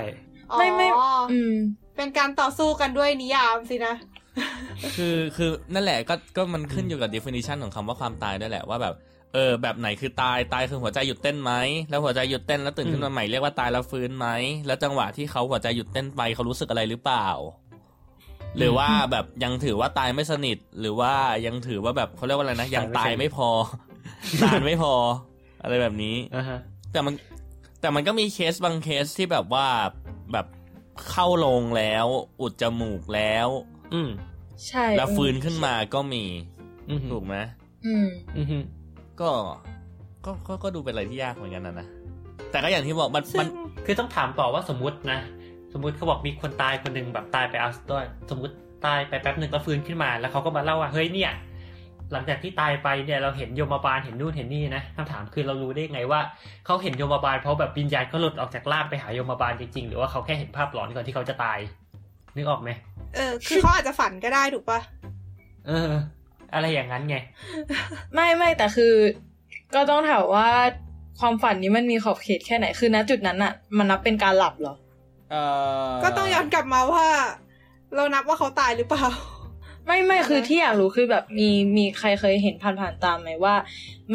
[0.58, 1.54] ไม่ไม่อ๋อออืม
[1.96, 3.94] เป็นการต่อสู้กันด้วยนิยามสินะ
[4.96, 8.94] คือคือนั่นแหละก็ก็มันขึ้นอยู่กับ definition ของคำว่าความตายด้วยแหละว่าแบบ
[9.34, 11.52] เออแบบไหนคือตายตายคือหัวใจหยุดเต้นไหม
[11.90, 14.26] แล้วหัวใจหยุดเต้นแล้วตื่นขึ้นมาใหม่เรียกว่าตายแล้วฟื้นไหม
[14.66, 17.28] แล้วจังหวะที่เขาหัวใจหยุดเต้นไปเขารู้สึกอะไรหรือเปล่า
[18.58, 21.12] หรือว่าแบบยังถือว่าตายไม่สนิท หรือว่า
[21.46, 23.48] ยังถือว่าแบบเขาเรียกว่าอะไรนะยังตายไม่พอ
[24.42, 24.94] นานไม่พอ
[25.62, 26.58] อะไรแบบนี้อ่าฮะ
[26.92, 27.14] แต่มัน
[27.80, 29.66] แต่มันก็มีเคสบางเคสที่แบบว่า
[30.32, 30.46] แบบ
[31.10, 32.06] เข้าโรงแล้ว
[32.40, 33.48] อุดจมูกแล้ว
[33.94, 34.10] อืม
[34.66, 36.24] ใช่ แล้วฟื้นขึ้นมาก็มี
[36.88, 37.36] อืมถูกไหม
[37.86, 38.64] อืมอืม
[39.20, 39.30] ก็
[40.24, 41.88] ก็ก็ก็ดูเป็นอะไรที่ยากเหมือนกันนะนะ
[42.50, 43.50] แต่ก็อย่างที่บอกมันซึ่มันง
[43.86, 45.18] คือต้องถามต่อว่าสมมตินะ
[45.72, 48.54] สมมติเขาบอกมีคนตายคนหนึ่งแบบตายไปเอาด้วยสมมติ
[48.86, 51.32] ตายไปแป๊บหนึ่งก็ฟื้นขึ้นมา แล้วเขาก็มาเล่าว่าเฮ้ยเนี่ย
[52.12, 56.20] หลังจากที่ตายไปเนี่ยเราเห็นโยมบาลเห็นนู่นเห็นนี่นะคำถามคือเรารู้ได้ไงว่า
[56.66, 61.58] เขาเห็นโยมบาลเพราะแบบวิญญาณเขาหลุดออกจากร่างไปหาโยมบาลจริงๆ หรือว่าเขาแค่เห็นภาพหลอนก่อนที่เขาจะตาย
[62.36, 62.70] นึกออกไหม
[63.14, 64.80] เออ คือเขาอาจจะฝันก็ได้ถูกปะ
[65.66, 65.90] เออ
[66.54, 67.16] อะไรอย่างนั้นไง
[68.14, 68.94] ไม่ไม่แต่คือ
[69.74, 70.48] ก็ต้องถามว่า
[71.20, 74.74] ความฝันนี้มันมีขอบเขตแค่ไหนคือณจุดนั้นอะมันนับเป็นการหลับเหรอ
[75.30, 75.42] เอ่
[75.88, 77.06] อก็ต้องย้อนกลับมาว่า
[77.94, 79.06] เรานับว่าเขาตายหรือเปล่า
[79.86, 83.54] ไม่ไม่อ่าฮะคือที่อยากรู้คือแบบมีมีใครเคยเห็นผ่านๆตามไหมว่า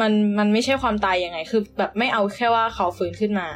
[0.00, 3.48] มันมันไม่ใช่ความตายยังไง คือแบบไม่เอาแค่ว่าเขาฟื้นขึ้นมา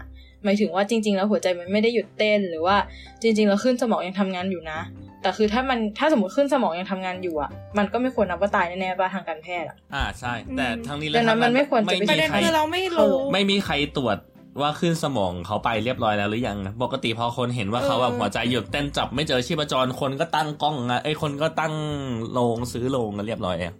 [0.45, 2.77] หมายถึงว่าจริง ๆ แล้วหัวใจมันไม่ได้หยุดเต้นหรือว่า
[3.23, 4.81] จริง ๆ แล้วขึ้นสมองยังทำงานอยู่นะ
[5.23, 14.17] แต่คือถ้ามันถ้าสมมติขึ้นสมองยังทำงานอยู่อะ มันก็ไม่ควรนับว่าตายแน่ๆป่ะทางการแพทย์อะอ่าใช่ แต่อืมทั้งนี้ดังนั้นมันไม่ควรจะไม่ไปประเด็นมีใครคือเราไม่รู้ไม่มีใครตรวจ
[14.61, 21.75] ว่าขึ้นสมองเขาไปเรียบร้อยแล้วหรือยังนะปกติพอคนเห็นว่าเขาแบบเออหัวใจหยุดเต้นจับไม่เจอชีพจรคนก็ตั้งกล้องอะไอ้ยคนก็ตั้ง
[22.33, 23.75] โรงซื้อโรงกันเรียบร้อยเอง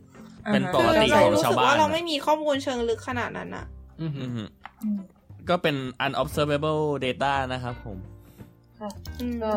[0.53, 3.65] เป็นอ่าฮะปกติเราของรู้ชาสึวกบ้านว่าเราอะไม่มีข้อมูลเชิงลึกขนาดนั้นอะ
[4.01, 4.43] อืมอือฮึ
[4.83, 4.99] อืม
[5.49, 7.99] ก็เป็น unobservable data นะครับผม
[8.81, 9.53] ค่ะอืมก็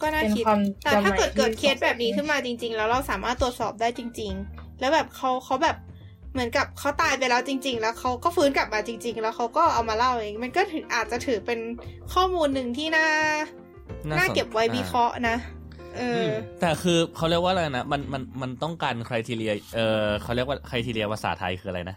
[0.00, 5.76] ก็น่าเป็นคิดความแต่ถ้าเกิดจำใหม่เกิดที่เคสแบบนี้ขึ้นมาจริง ๆ แล้วเราสามารถตรวจสอบได้จริง ๆ แล้วแบบเขาเขาแบบ
[6.36, 11.60] เหมือนกับเขาตายไปแล้วจริง ๆ แล้วเขาก็ฟื้นกลับมาจริง ๆ แล้วเขาก็เอามาเล่าเอง มันก็ถืออาจจะถือเป็น
[12.12, 13.06] ข้อมูลหนึ่งที่น่า
[14.08, 15.36] น่าน่าสนเก็บไว้วิเคราะห์นะ
[15.96, 21.96] เอออแต่คือเขาเรียกว่าอะไรนะมันมันมันต้องการคุณทีเรียเออเขาเรียกว่าคุณทีเรียภาษาไทยคืออะไรนะ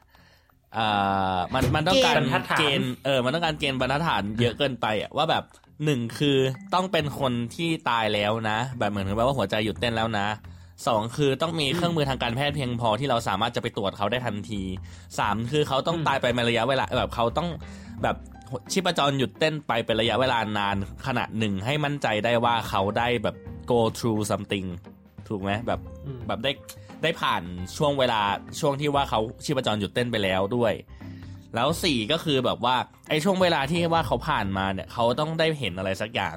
[0.78, 5.44] อ่ามันมันต้องการเกณฑ์บรรทัดฐานเกณฑ์เออ มันต้องการเกณฑ์บรรทัดฐานเยอะเกินไปอะว่าแบบ
[5.86, 6.38] หนึ่งคือ
[6.74, 10.28] ต้องเป็นคนที่ตายแล้วนะ แบบเหมือนกับว่าหัวใจหยุดเต้นแล้วนะ
[10.88, 14.62] สองคือต้องมีเครื่องมือทางการแพทย์เพียงพอที่เราสามารถจะไปตรวจเขาได้ทันที
[15.20, 17.50] สามคือเขาต้องตายไปในระยะเวลาแบบเขาต้อง
[18.04, 18.16] แบบ
[18.72, 20.76] ชีพจรหยุดเต้นไปเป็นระยะเวลานาน
[21.08, 23.36] ขนาดหนึ่งให้มั่นใจได้ว่าเขาได้แบบ
[23.72, 24.68] go through something
[25.28, 26.52] ถูกไหมแบบอืมแบบได้
[27.04, 27.44] ได้ผ่าน
[27.78, 28.22] ช่วงเวลา
[28.60, 30.74] ช่วงที่ว่าเขาชีพจรหยุดเต้นไปแล้วด้วย
[31.56, 32.76] แล้วสี่ก็คือแบบว่า
[33.10, 36.36] ไอ้ช่วงเวลาที่ว่าเขาผ่านมาเนี่ยเขาต้องได้เห็นอะไรสักอย่าง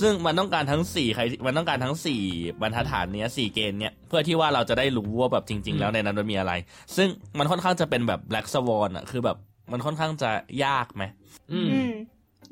[0.00, 2.22] ซึ่งมันต้องการทั้งสี่ใครมันต้องการทั้งสี่
[2.60, 6.52] บรรทัดฐานเนี้ยสี่เกณฑ์เนี้ยเพื่อที่ว่าเราจะได้รู้ว่าแบบจริง ๆ แล้วในนั้นมันมีอะไร
[6.96, 9.36] ซึ่งมันค่อนข้างจะเป็นแบบ black swan อะคือแบบ
[9.72, 10.30] มันค่อนข้างจะ
[10.64, 11.04] ยากไหม
[11.52, 11.92] อืมอืม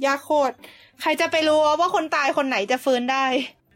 [0.07, 0.55] ยากโคตร
[1.01, 3.25] ใครจะไปรู้ว่าคนตายคนไหนจะฟื้นได้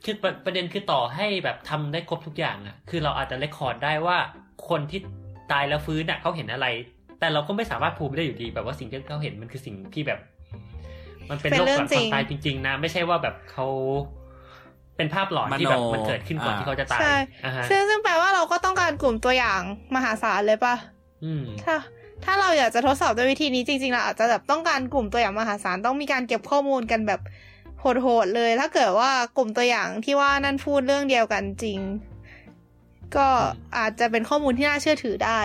[0.04, 4.18] คือประประเด็นคือต่อให้แบบทำได้ครบทุกอย่างอะคือเราอาจจะเรคคอร์ดได้ว่า
[4.68, 5.00] คนที่
[5.52, 6.66] ตายแล้วฟื้นอะเขาเห็นอะไร
[7.20, 10.20] แต่เราก็ไม่สามารถพูดได้อยู่ดีแบบว่าสิ่งที่เขาเห็นมันคือสิ่งที่แบบ
[11.30, 13.66] มันเป็นเป็นโลกเรื่หอลังงจคริวางมตายจริง ๆ นะ ไม่ใช่ว่าแบบเขา
[14.96, 19.60] เป็นภาพหลอนที่แบบมโนมันเกิดขึ้นก่อนอ่าที่เขาจะตายใช่อ่าฮะซึ่งซึ่งแปลว่าเราก็ต้องการกลุ่มตัวอย่าง
[19.94, 20.74] มหาศาลเลยปะ
[21.24, 21.74] อืมถ้า
[22.24, 27.20] ถ้าเราอยากจะทดสอบด้วยวิธีนี้จริงๆเราอาจจะแบบต้องการกลุ่มตัวอย่างมหาศาลต้องมีการเก็บข้อมูลกันแบบ
[27.80, 31.78] โหดๆเลย ถ้าเกิดว่ากลุ่มตัวอย่างที่ว่านั่นพูดเรื่องเดียวกันจริง
[33.16, 33.28] ก็
[33.78, 35.40] อาจจะเป็นข้อมูลที่น่าเชื่อถือได้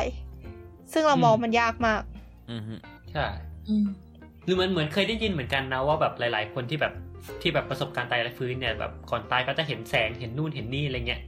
[0.92, 2.02] ซึ่งเรามองมันยากมาก
[2.52, 2.76] อือฮึ
[3.12, 3.26] ใช่
[3.68, 3.86] อืม
[4.46, 6.94] หรือเหมือนเหมือนเคยได้ยินเหมือนกันนะว่าแบบหลาย ๆ คนที่แบบ
[7.42, 11.22] ที่แบบประสบการณ์ตายและฟื้นเนี่ยแบบก่อนตายก็จะเห็นแสงเห็นนู่นเห็นนี่อะไรเงี้ย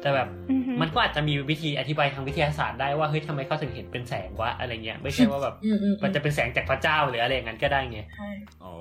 [0.00, 8.30] แต่แบบอือฮึมันก็อาจจะมีวิธีอธิบายทางวิทยาศาสตร์ได้ว่าเฮ้ยทำไมเขาถึงเห็นเป็นแสงวะอะไรเงี้ยไม่ใช่ว่าแบบอืมอืมมันจะเป็นแสงจากพระเจ้าหรืออะไรอย่างนั้นก็ได้ไงใช่
[8.64, 8.72] อ๋อ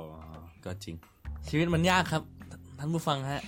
[0.66, 0.96] ก็จริง
[1.50, 2.24] ชีวิตมันยากครับ
[2.80, 3.42] ท่านผู้ฟังฮะ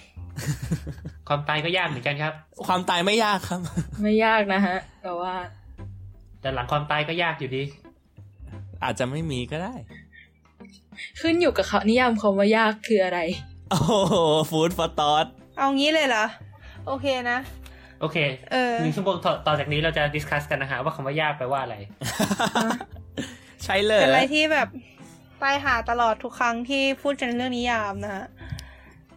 [1.28, 2.34] ความตายก็ยากเหมือนกันครับ
[2.68, 3.60] ความตายไม่ยากครับ
[4.04, 5.34] ไม่ยากนะฮะ แต่ว่า
[6.42, 7.64] แต่หลังความตายก็ยากอยู่ดี
[8.84, 9.74] อาจจะไม่มีก็ได้
[11.22, 13.20] ขึ้นอยู่กับเขานิยามคำว่ายากคืออะไร
[13.72, 14.16] โอ้โห
[14.50, 15.26] food for thought
[15.58, 16.26] เอางี้เลยเหรอ
[16.88, 17.40] โอเคนะ
[18.02, 18.18] โอเค
[18.52, 21.76] เออหนึ่งชั่วโมงต่อต่อจากนี้เราจะ discuss กันนะฮะว่าคำว่ายากแปลว่าอะไร
[23.64, 24.68] ใช่เลยเป็นอะไรที่แบบ
[25.42, 28.26] ตายหาตลอดทุกครั้งที่พูดกันเรื่องนิยามนะฮะ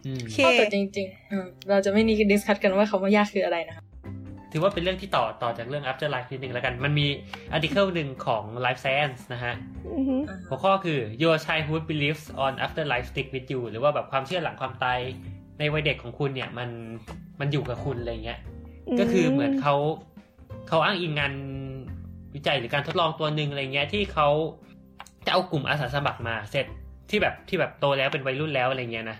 [0.05, 3.83] อืมโอเคแต่จริงๆเออเราจะไม่นีกัน discuss กันว่าคำว่ายากคืออะไรนะคะ
[4.51, 7.07] ถือว่าเป็นเรื่องที่ต่อต่อจากเรื่อง after life นิดนึงแล้วกัน มันมี
[7.55, 9.53] article หนึ่งของ life science นะฮะ
[9.95, 10.15] อือฮึ
[10.49, 14.99] หัวข้อคือ your childhood beliefs on afterlife stick with you หรือว่าแบบความเชื่อหลังความตาย
[15.59, 16.69] ในวัยเด็กของคุณเนี่ยมัน
[17.39, 18.39] มันอยู่กับคุณอะไรเงี้ย
[18.99, 19.75] ก็คือเหมือนเขา
[20.67, 21.33] เขาอ้างอิงงาน
[22.35, 24.29] วิจัยหรือการทดลองตัวหนึ่งอะไรเงี้ยที่เขา
[25.25, 26.65] จะเอากลุ่มอาสาสมัครมาเสร็จ
[27.09, 29.17] ที่แบบที่แบบโตแล้วเป็นวัยรุ่นแล้วอะไรเงี้ยนะ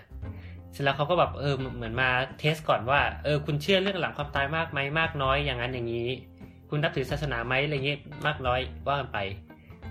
[0.72, 2.08] เสร็จแล้วเขาก็แบบเออเหมือนมา
[2.38, 6.08] เทสก่อนว่าเออคุณเชื่อเรื่องหลังความตายมากไหมมากน้อยอย่างนั้นอย่างนี้
[6.70, 9.18] คุณนับถือศาสนาไหมอะไรเงี้ยมากน้อยว่ากันไป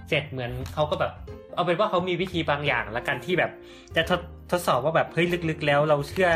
[0.09, 1.11] เสร็จเหมือนเขาก็แบบ
[1.55, 3.51] เอาเป็นว่าเขามีวิธีบางอย่างละกันที่แบบ
[3.95, 6.29] จะทดทดสอบว่าแบบเฮ้ยลึกๆ แล้วเราเชื่อ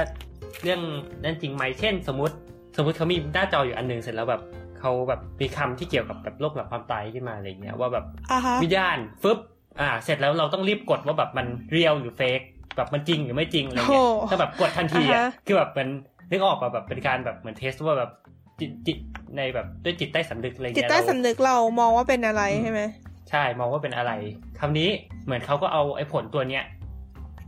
[0.63, 0.81] เรื่อง
[1.23, 2.35] นั้นจริงไหมเช่น สมมติ
[2.77, 4.41] สมมติเขามีหน้าจออยู่อันหนึ่งเสร็จแล้วแบบ
[4.79, 9.39] เขาแบบมีคำที่เกี่ยวกับแบบโลกหลังความตายขึ้นมาอะไรเงี้ยว่าแบบอ่าฮะวิญญาณฟึบ
[9.79, 12.41] อ่า เสร็จแล้วเราต้องรีบกดว่าแบบมันเรียลหรือเฟก
[12.75, 15.87] แบบมันจริงหรือไม่จริงอะไรเงี้ยโอ้ถ้าแบบกดทันทีอะอ่าฮะคือแบบมัน
[16.31, 18.11] นึกออกป่ะแบบเป็นการแบบเหมือนเทสว่าแบบ
[18.59, 18.97] จิตจิต
[19.37, 22.81] ในแบบด้วยจิตใต้สำนึกอะไรเงี้ยจิตใต้เราสำนึกเรามองว่าเป็นอะไรใช่ไหม
[23.29, 24.11] ใช่มองว่าเป็นอะไร
[24.59, 24.89] คำนี้
[25.25, 26.63] เหมือนเขาก็เอาไอ้ผลตัวเนี้ย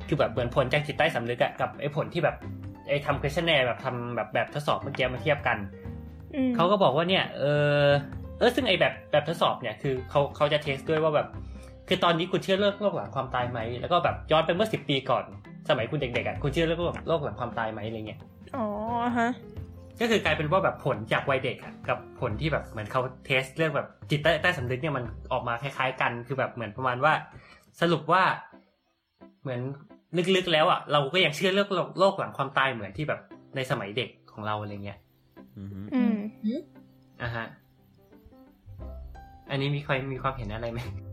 [0.08, 2.36] คือแบบเหมือนผลจากจิตใต้สำนึกอะกับไอ้ผลที่แบบ
[2.90, 5.58] ไอ้ทำ questionnaire แบบทำแบบแบบทดสอบเมื่อกี้มาเทียบกัน
[6.36, 7.44] อืมเขาก็บอกว่าเนี่ย เอ
[7.84, 7.88] อ
[8.38, 11.28] เออซึ่งไอ้แบบแบบทดสอบเนี่ยคือเขาเขาจะเทสด้วยว่าแบบ
[11.88, 15.26] คือตอนนี้คุณเชื่อเรื่องโลกหลังความตายไหม แล้วก็แบบย้อนไปเมื่อสิบปีก่อน
[15.70, 18.20] สมัยคุณเด็กๆอะคุณเชื่อเรื่องโลกโลกหลังความตายไหมอะไรเงี้ย
[18.56, 18.66] อ๋อ
[19.18, 19.30] ฮะ
[20.00, 27.14] ก็คือกลายเป็นว่าแบบผลจากวัยเด็กอะกับผลที่แบบเหมือนเขาเทสเรื่องแบบจิตใต้ใต้สำนึกเนี่ยมันออกมาคล้ายๆกัน คือแบบเหมือนประมาณว่า
[27.82, 28.24] สรุปว่า
[29.42, 29.62] เหมือน
[30.36, 33.20] ลึกๆแล้วอะเราก็ยังเชื่อเรื่องโลกโลกหลังความตายเหมือนที่แบบ
[33.56, 35.00] ในสมัยเด็กของเราอะไรเงี้ย
[35.58, 36.16] อือฮึอืม
[37.24, 37.46] อะฮะ
[39.50, 41.07] อันนี้มีใครมีความเห็นอะไรไหมก็อืม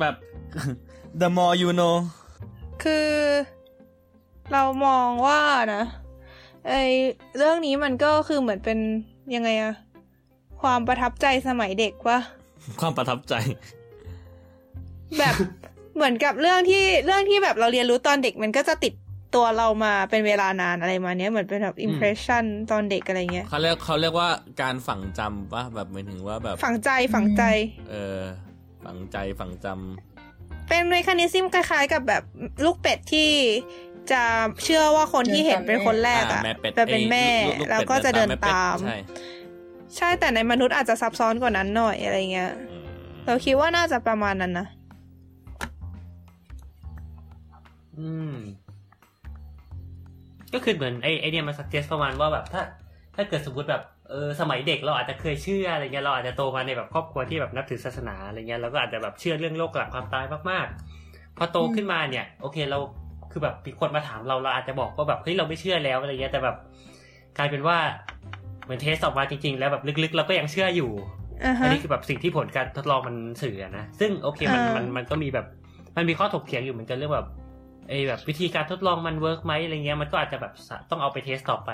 [0.00, 0.14] แบบ
[1.20, 1.96] the more you know
[2.82, 3.08] คือ
[4.52, 5.40] เรามองว่า
[5.74, 5.84] นะ
[6.68, 6.72] ไอ
[7.36, 8.78] เรื่องนี้มันก็คือเหมือนเป็น
[9.34, 9.74] ยังไงอะ
[10.62, 12.18] ความประทับใจสมัยเด็กวะ
[12.80, 13.34] ความประทับใจ
[15.18, 15.34] แบบ
[15.94, 18.92] เหมือนกับเรื่องที่เรื่องที่แบบเราเรียนรู้ตอนเด็กมันก็จะติด
[19.34, 24.28] ตัวเรามาเป็นเวลานานอะไรมาเนี้ยเหมือนเป็นแบบ impression ตอนเด็กอะไรเงี้ยเขาเรียกเขาเรียกว่า
[24.62, 27.42] การฝังจำว่าแบบหมายถึงว่าแบบ ฝังใจฝังใจ
[27.90, 28.20] เออ
[28.84, 29.66] ฝังใจฝังจ
[30.68, 32.22] เป็นเมคานิซึมคล้ายๆ กับแบบ
[32.64, 33.30] ลูกเป็ดที่
[34.12, 34.22] จะ
[34.64, 38.96] เชื่อว่าคนที่เห็นเป็นคนแรำกอะแม่เป็ดจะเป็นแม่อ้ลูกแล้วเป็ก็จะเดินแม่เป็ตามใช่
[39.96, 42.84] ใช่แต่ในมนุษย์อาจจะซับซ้อนกว่านั้นหน่อยอะไรเงี้ยอืม
[43.26, 44.66] เราคิดว่าน่าจะประมาณนั้นนะ
[47.98, 48.34] อืม
[50.52, 52.62] ก็คือเหมือนไอ้ไอเนี่ยมันสักเจสประมาณว่าแบบถ้า
[53.14, 62.78] ถ้าเกิดสมมติแบบ เออสมัยเด็กเราอาจจะเคยเชื่ออะไรเงี้ยเราอาจจะโตมาในแบบครอบครัวที่แบบนับถือศาสนาอะไรเงี้ยเราก็อาจจะแบบเชื่อเรื่องโลกหลังความตายมากๆ พอโตขึ้นมาเนี่ย โอเคเรา
[63.30, 66.56] คือแบบมีคนมาถามเราเราอาจจะบอกว่าแบบเฮ้ยเราไม่เชื่อแล้วอะไรเงี้ยแต่แบบ
[67.38, 67.78] กลายเป็นว่า
[68.64, 70.90] เหมือน test ออกมาจริง ๆ แล้วแบบลึกๆเราก็ยังเชื่ออยู่
[71.44, 75.46] อ่าอันฮะนี้คือแบบสิ่งที่ผลการทดลองมันสื่ออะนะซึ่งโอเคมันอ่ามัมันมันก็มีแบบ
[75.96, 77.28] มันมีข้อถกเถียงอยู่เหมือนกันเรื่องแบบ
[77.88, 81.70] ไอ้แบบวิธีการทดลองมัน work ไหมอะไรเงี้ยมันก็อาจจะแบบสะต้องเอาไป test ต่อไป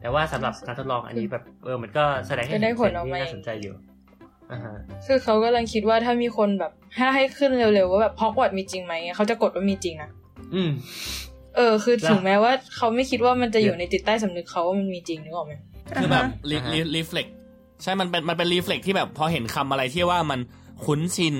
[0.00, 3.74] แต่ว่าสำหรับการทดลองอันนี้แบบเออมันก็แสดงให้จะเห็นได้ผลออกที่มาน่าสนใจอยู่
[4.50, 4.74] อ่าฮะ
[5.06, 10.10] คือเขากำลังคิดว่าถ้ามีคนแบบถ้าให้ขึ้นเร็วๆว่าแบบฮอกวอตส์มีจริงไหมเขาจะกดว่ามีจริงนะ
[10.54, 10.70] อืม
[11.56, 15.54] เออ คือแล้วถึงแม้ว่าเขาไม่คิดว่ามันจะอยู่ในจิตใต้สำนึกเขาว่ามันมีจริงนึกออกไหม
[15.96, 17.26] คือแบบอ่าฮะ re อ่าฮะ re reflex
[17.82, 20.40] ใช่มันเป็นมันเป็น reflex ที่แบบพอเห็นคำอะไรที่ว่ามัน
[20.84, 21.36] คุ้นชิน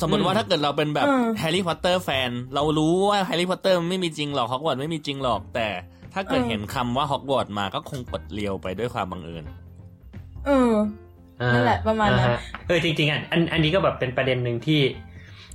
[0.00, 1.06] สมมติว่าถ้าเกิดเราเป็นแบบ
[1.38, 5.68] แฮร์รี่พอตเตอร์แฟน เรารู้ว่าแฮร์รี่พอตเตอร์ไม่มีจริงหรอกฮอกวอตส์ไม่มีจริงหรอกแต่
[6.12, 9.44] ถ้าเกิดเห็นคำว่าฮอกวอตส์มาก็คงกดเลียวไปด้วยความบังเอิญ
[10.46, 10.72] เออ
[11.54, 14.80] นั่นแหละประมาณนั้นอ่ฮเออจริง ๆอะอันอันนี้ก็แบบเป็นประเด็นหนึ่งที่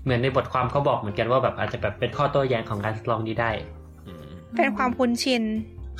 [0.04, 3.52] เหมือนในบทความเขาบอกเหมือนกันว่าแบบอาจจะแบบเป็นข้อโต้แย้งของการทดลองนี้ได้
[4.08, 4.26] อืม
[4.58, 5.44] เป็นความคุ้นชิน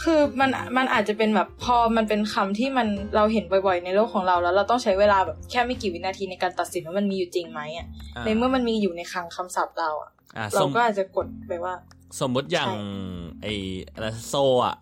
[0.04, 11.74] คือมันมันอาจจะเป็นแบบพอมันเป็นคำที่มันเราเห็นบ่อยๆ ในโลกของเราแล้วเราต้องใช้เวลาแบบแค่ไม่กี่วินาทีในการตัดสินว่ามันมีอยู่จริงไหมอะอ่าในเมื่อมันมีอยู่ในคลังคำศัพท์เราอะอ่าเราสมก็อาจจะกดไปว่า
[12.20, 12.80] สมมติอย่างใช่
[13.42, 13.48] ไอ
[13.94, 14.76] อะไรโซอะ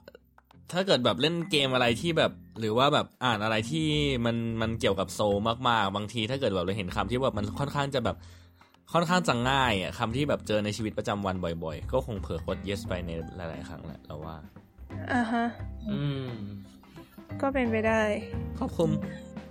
[0.72, 3.88] ถ้าเกิดแบบเล่นเกมอะไรที่แบบ หรือว่าแบบอ่านอะไรที่
[4.26, 5.20] มันมันเกี่ยวกับโซ
[5.70, 8.18] มากๆ บางที ถ้าเกิดแบบเราเห็นคำที่แบบมันค่อนข้างจะแบบ
[8.94, 14.36] ค่อนข้างจะง่ายอะคำที่แบบเจอในชีวิตประจำวันบ่อยๆ ก็คงเผลอกด yes ไปในหลายๆ ครั้งแหละเราว่า
[15.12, 15.46] อ่าฮะ
[15.90, 16.30] อืม
[17.42, 18.02] ก็เป็นไปได้
[18.58, 18.90] ครอบคลุม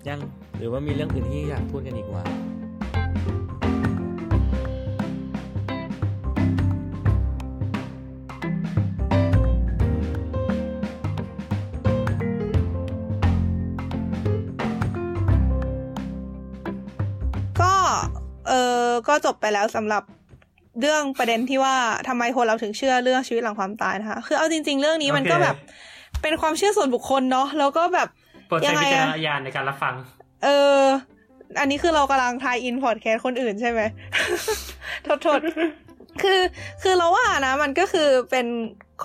[0.09, 0.21] ยัง
[0.59, 2.25] หรือว่ามีเรื่องอื่นที่อยากพูดกันอีกว่า
[19.25, 20.03] จบไปแล้วสำหรับ
[20.81, 21.77] เรื่องประเด็นที่ว่า
[22.09, 25.57] ทำไมคนเราถึงเชื่อเรื่องชีวิตหลังความตายนะคะคือเอาจริง ๆ เรื่องนี้มันโอเคก็แบบ
[26.23, 28.09] เป็นความเชื่อส่วนบุคคลเนาะแล้วก็แบบ
[28.49, 29.95] โปรดยัใช้งไงวิจารอะณญาณในการรับฟัง
[30.45, 30.81] เออ
[31.61, 33.81] อันนี้คือเรากำลังทายอินพอดแคสต์คนอื่นใช่ไหม
[35.03, 35.41] โทษโทษ
[36.23, 36.41] คือ
[36.83, 38.47] คือเราว่านะ มันก็คือเป็น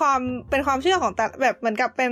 [0.00, 2.10] ความเป็นความเชื่อของแต่แบบเหมือนกับเป็น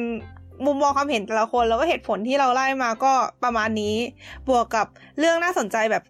[0.66, 3.12] มุมมองความเห็นแต่ละคน แล้วก็เหตุผลที่เราไล่มาก็
[3.44, 3.97] ประมาณนี้
[4.49, 4.87] บวกกับ
[5.18, 6.03] เรื่องน่าสนใจแบบ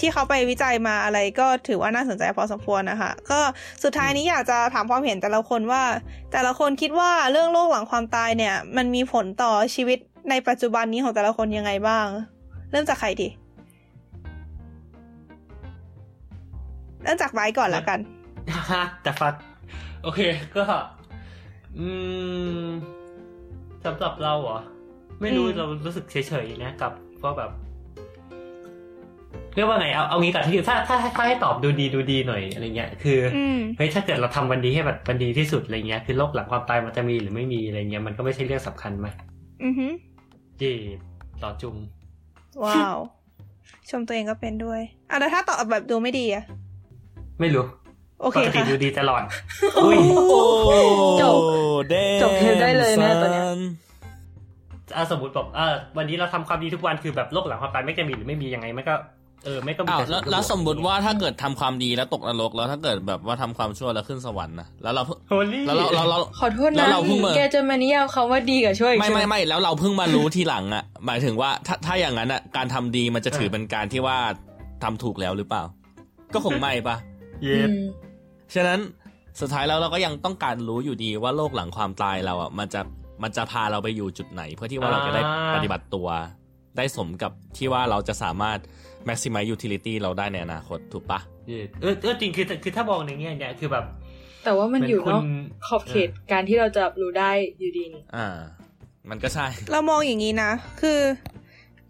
[0.00, 3.40] ที่เขาไปวิจัยมาอะไรก็ถือว่าน่าสนใจพอสมควรนะคะ ก็
[3.84, 5.82] สุดท้ายนี้อยากจะถามความเห็นแต่ละคนว่า
[6.32, 9.98] แต่ละคนคิดว่าเรื่องโลกหลังความตายเนี่ย มันมีผลต่อชีวิต
[10.30, 12.06] ในปัจจุบันนี้ของแต่ละคนยังไงบ้าง
[12.70, 13.28] เริ่มจากใครดี
[17.02, 17.98] เริ่มจากไบร์ทก่อนละกัน
[19.02, 19.34] แต่ฟัด
[20.02, 20.20] โอเค
[20.56, 20.64] ก็
[21.78, 21.86] อื
[22.64, 22.66] ม
[23.84, 24.58] สำหรับเราเหรอ
[25.20, 27.50] ไม่รู้อืมเรารู้สึกเฉยๆนะกับเพราะแบบ
[29.56, 39.06] เรียกว่าไงเอาเอางี้ก่อนที่ถ้าถ้าถ้าให้ตอบดูดีดูดีหน่อยอะไรเงี้ยคือออืมเฮ้ยถ้าเกิดเราทำวันดีให้แบบวันดีที่สุดอะไรเงี้ยคือโลกหลังความตายมันจะมีหรือไม่มีอะไรเงี้ยมันก็ไม่ใช่เรื่องสำคัญไหม
[39.64, 39.92] อือหือ
[40.60, 40.72] จี
[41.42, 41.76] ต่อจุง
[42.64, 42.96] ว้าว
[43.90, 46.44] ชมตัวเองก็เป็นด้วยอะแล้วถ้าตอบแบบดูไม่ดีอะ
[47.40, 47.64] ไม่รู้
[48.20, 49.22] โอเคปกติค่ะดูดีตลอด
[49.84, 49.98] อุ้ย
[51.22, 51.40] จบ
[51.90, 53.44] เด้จบเทปได้เลยเนี่ยตอนเนี้ย
[54.96, 58.94] อะสมมติบอกเออวันนี้เราทำความดีทุกวันคือแบบโลกหลังความตายไม่จะมีหรือไม่มียังไงมันก็
[59.46, 74.16] เออไม่ก็มีอ้าวแต่แล้วส่นแล้วบกสมมติว่าถ้าเกิดทำความดีแล้วตกนรกแล้วถ้าเกิดแบบว่าทำความชั่วแล้วขึ้นสวรรค์นะแล้วเราเพิ่งโฮลี่แล้วเราเราเราขอโทษแล้นะวเราเพิ่งมาแกจะมานิยามคำว่าดีกับช่วยอีกไม่ใช่หไม่ไม่แล้วเราเพิ่งมารู้ทีหลังอะ หมายถึงว่าถ้าถ้าอย่างนั้นอะการทำดีมันจะถือเป็นการที่ว่า
[74.82, 75.62] ทำถูกแล้วหรือเปล่า
[76.34, 76.96] ก็คงไม่ปะ
[77.42, 77.72] เย็อืบม
[78.54, 78.80] ฉะนั้น
[79.40, 82.80] สุดท้ายแล้วเราก็ยังต้องการรู้อยู่ดีว่าโลกหลังความตายเราอะมันจะ
[83.22, 85.22] มันจะพาเราไปอยู่จุดไหน เพื่อที่ว่าเราจะได้
[85.54, 86.08] ปฏิบัติตัว
[86.76, 88.58] ได้สมกับที่ว่าเราจะสามารถ
[89.08, 93.84] maximize utility เราได้ในอนาคตถูกปะเย็บเออเออจริงคือคือถ้ามองในแง่เนี้ยคือแบบ
[94.44, 95.30] แต่ว่ามันอยู่เหมืนอนอกคุณ
[95.66, 98.28] ขอบเขตการที่เราจะรับรู้ได้อยู่ดีนี่อ่า
[99.10, 101.00] มันก็ใช่ เรามองอย่างนี้นะ คือ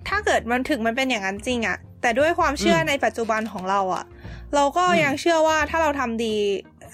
[0.09, 4.05] ถ้าเกิดมันถึงมันเป็นอย่างนั้นจริงอะแต่ด้วยความเชื่ออมในปัจจุบันของเราอะ
[4.55, 6.35] เราก็อืมยังเชื่อว่าถ้าเราทำดี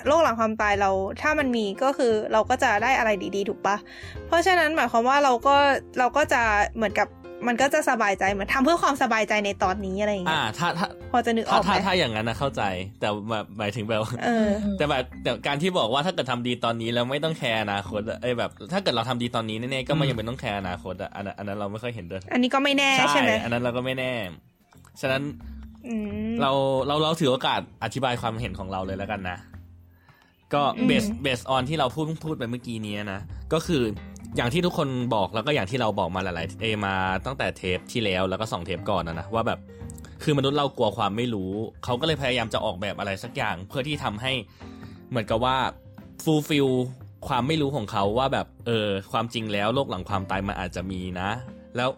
[0.07, 0.91] โลกหลังความตายเรา
[1.23, 3.77] ถ้ามันมีก็คือเราก็จะได้อะไรดีๆ ถูกปะ
[4.27, 5.57] เพราะฉะนั้นหมายความว่าเราก็
[5.99, 6.43] เราก็จะ
[6.77, 7.09] เหมือนกับ
[7.47, 12.63] มันก็จะสบายใจเหมือนทำเพื่อความสบายใจในตอนนี้อะไรอย่างเงี้อ่ายถ้าถ้าพอจะนึกอถ้าอกไหถ้ามถ้าอย่างนั้นนะเข้าใจ
[13.01, 24.13] แต่แบบหมายถึงแบบเออแต่แบบแต่การที่บอกว่าถ้าเกิดทำดีตอนนี้แล้วไม่ต้องแคร์อนาคตอะเอ้ยแบบ ถ้าเกิดเราทำดีตอนนี้แน่ๆก็ไม่อืมยังเป็นต้องแคร์อนาคตอะอันนั้นอันนั้นเราไม่ค่อยเห็นด้วยอันนี้ก็ไม่แน่ใช่ไหมอันนั้นเราก็ไม่แน่
[25.01, 25.23] ฉะนั้น
[25.89, 25.95] อื
[26.31, 26.51] มเรา
[26.87, 29.39] เราเราถือโอกาสอธิบายความเห็นของเราเลยแล้วกันนะ
[30.55, 33.21] ก็อืม base base on ที่เราพูดพูดไปเมื่อกี้นี้นะ
[33.53, 33.83] ก็คือ
[34.37, 36.95] อย่างที่ทุกคนบอกแล้วก็อย่างที่เราบอกมาหลายๆเอมา
[37.27, 39.59] ตั้งแต่เทปที่แล้วแล้วก็สองเทปก่อนนะนะว่าแบบ
[40.23, 41.53] คือมนุษย์เรากลัวความไม่รู้
[41.85, 44.33] เขาก็เลยพยายามจะออกแบบอะไรสักอย่าง เพื่อที่ทำให้
[45.11, 45.57] เหมือนกับว่า
[46.25, 46.69] fulfill
[47.29, 51.31] ความไม่รู้ของเขาว่าแบบเออความจริงแล้วโลกหลังความตายมันอาจจะมีนะ
[51.77, 51.91] แล้ว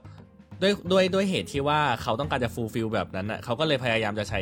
[0.62, 4.40] ด้วยด้วยด้วยเหตุที่ว่าเขาต้องการจะ fulfill แบบนั้นนะเขาก็เลยพยายามจะใช้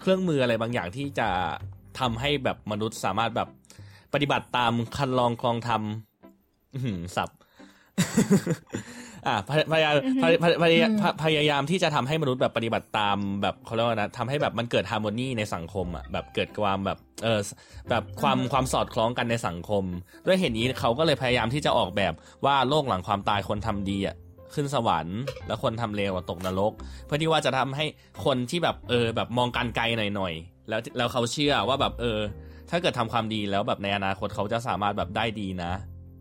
[0.00, 1.28] เครื่องมืออะไรบางอย่างที่จะ
[2.00, 3.48] ทำให้แบบมนุษย์สามารถแบบ
[4.14, 5.82] ปฏิบัติตามครรลองคลองธรรม
[7.16, 7.30] สับ
[9.26, 17.40] อ่าพยพยายามพยพยพยพยพยายามที่จะทำให้มนุษย์แบบปฏิบัติตามแบบเขาเรียกว่านะทำให้แบบมันเกิด harmony ในสังคมอะแบบเกิดความแบบเออ
[17.90, 19.84] แบบความความสอดคล้องกันในสังคม
[20.26, 22.12] ด้วยเหตุนี้เขาก็เลยพยายามที่จะออกแบบ
[22.44, 24.16] ว่าโลกหลังความตายคนทำดีอะ
[24.54, 26.72] ขึ้นสวรรค์ แล้วคนทำเลวอะตกนรก
[27.06, 27.84] เพื่อที่ว่าจะทำให้
[28.24, 29.84] คนที่แบบเออแบบมองการไกล
[30.16, 32.18] หน่อยๆแล้วแล้วเขาเชื่อว่าแบบเออ
[32.70, 35.72] ถ้าเกิดทำความดีแล้วแบบในอนาคตเขาจะสามารถแบบได้ดีนะ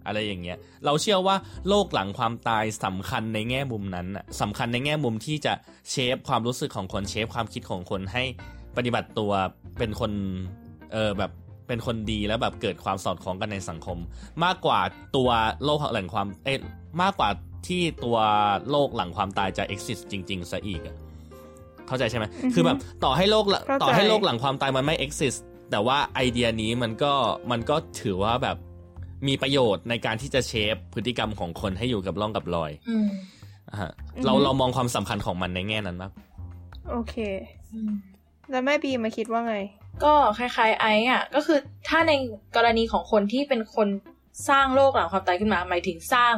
[0.08, 1.36] อะไรอย่างเงี้ยเราเชื่อว่า
[1.70, 5.54] โลกหลังความตายสำคัญในแง่มุมนั้นน่ะสำคัญในแง่มุมที่จะ
[5.90, 8.24] เชฟความรู้สึกของคนเชฟความคิดของคนให้
[8.78, 9.32] ปฏิบัติตัว
[9.78, 10.12] เป็นคน
[10.94, 11.32] เออแบบ
[11.68, 13.98] เป็นคนดีแล้วแบบเกิดความสอดคล้องกันในสังคม
[14.44, 14.80] มากกว่า
[15.16, 15.30] ตัว
[15.64, 16.60] โลกหลังความเอ๊ะ
[17.02, 17.30] มากกว่า
[17.68, 18.18] ที่ตัว
[18.70, 20.96] โลกหลังความตายจะ exist จริง ๆซะอีกอะ
[21.88, 25.40] เข้าใจใช่ไหมอือฮึคือแบบต่อให้โลกละเข้าใจต่อให้โลกหลังความตายมันไม่ exist
[25.72, 27.14] แต่ว่าไอเดียนี้มันก็
[27.52, 28.58] มันก็ถือว่าแบบ
[29.28, 33.08] มีประโยชน์ในการที่จะเชฟพฤติกรรมของคนให้อยู่กับร่องกับรอยอืม
[33.70, 33.92] อะฮะ
[34.26, 36.12] เราเรามองความสำคัญของมันในแง่นั้นมาก
[36.90, 37.16] โอเค
[37.74, 37.94] อืม
[38.52, 39.56] แล้วแม่บีมาคิดว่าไง
[40.04, 42.12] ก็คล้ายๆไอ้อะก็คือถ้าใน
[42.56, 43.88] กรณีของคนที่เป็นคน
[44.50, 46.34] สร้างโลกหลังความตายขึ้นมาหมายถึงสร้าง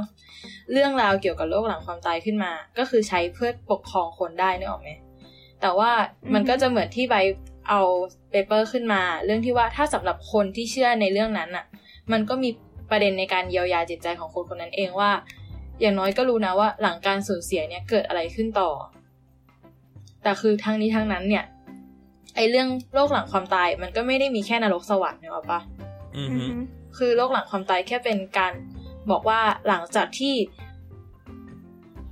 [0.72, 4.90] เรื่องราวเกี่ยวกับโลกหลังความตายขึ้นมา ก็คือใช้เพื่อปกครองคนได้นึกออกไหม
[5.62, 5.92] แต่ว่า
[6.34, 7.16] มันก็จะเหมือนที่ใบ
[7.70, 7.82] เอา
[8.32, 11.66] เปเปอร์ขึ้นมา เรื่องที่ว่าถ้าสำหรับคนที่เชื่อในเรื่องนั้นอะ
[12.12, 12.50] มันก็มี
[12.92, 15.12] ประเด็นในการเยียวยาจิตใจของคนคนนั้นเองว่า
[15.82, 18.70] อย่างน้อยก็รู้นะว่าหลังการสูญเสียเนี่ยเกิดอะไรขึ้นต่อ
[20.24, 21.46] แต่คือทั้งนี้ทั้งนั้นเนี่ย
[22.36, 25.60] ไอเรื่องโลกหลังความตายมันก็ไม่ได้มีแค่นรกสวรรค์เนี่ยหรอปะ
[26.16, 26.56] อืออืฮึอฮึ
[26.98, 28.54] คือโลกหลังความตายแค่เป็นการ
[29.12, 30.36] บอกว่าหลังจากที่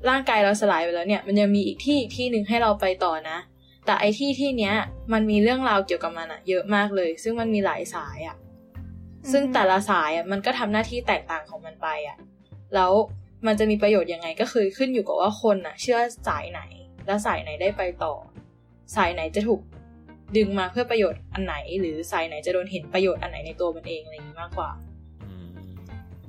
[0.09, 3.37] ร่างกายเราสลายไปแล้วเนี่ย มันยังมีอีกที่อีกที่หนึ่งให้เราไปต่อนะ
[3.85, 4.73] แต่ไอที่ที่เนี้ย
[5.13, 8.35] มันมีเรื่องราวเกี่ยวกับมันอะเยอะมากเลย ซึ่งมันมีหลายสายอะ
[9.31, 12.17] ซึ่งแต่ละสายอะมันก็ทำหน้าที่แตกต่างของมันไปอะ
[12.75, 12.91] แล้ว
[13.45, 16.61] มันจะมีประโยชน์ยังไงก็คือขึ้นอยู่กับว่าคนอะเชื่อสายไหน
[17.07, 18.13] และสายไหนได้ไปต่อ
[18.95, 19.61] สายไหนจะถูก
[20.37, 24.69] ดึงมาเพื่อประโยชน์อันไหน หรือสายไหนจะโดนเห็นประโยชน์อันไหนในตัวมันเองอะไรอย่างนี้มากกว่า
[25.23, 25.47] อืม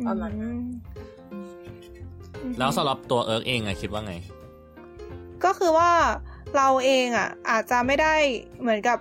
[0.07, 0.59] ประมาณนั้น
[1.33, 4.15] อืมแล้วสำหรับตัวเอิร์กเองอะคิดว่าไง
[5.45, 5.91] ก็คือว่า
[6.57, 8.15] เราเองอะอาจจะไม่ได้
[8.61, 8.99] เหมือนกับ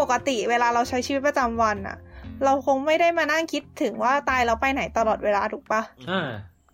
[0.00, 1.96] ปกติเวลาเราใช้ชีวิตประจำวันอะ
[2.44, 6.28] เราคงไม่ได้มานั่งคิดถึงว่าตายแล้วไปไหนตลอดเวลาถูกปะอ่า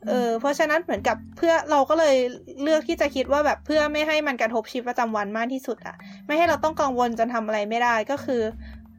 [0.09, 2.17] เออเพราะฉะนั้นเหมือนกับเพื่อเราก็เลย
[2.63, 5.97] เลือกที่จะคิดว่าแบบเพื่อไม่ให้มันกระทบชีวิตประจำวันมากที่สุดอะ
[6.27, 8.43] ไม่ให้เราต้องกังวลจนทำอะไรไม่ได้ก็คือ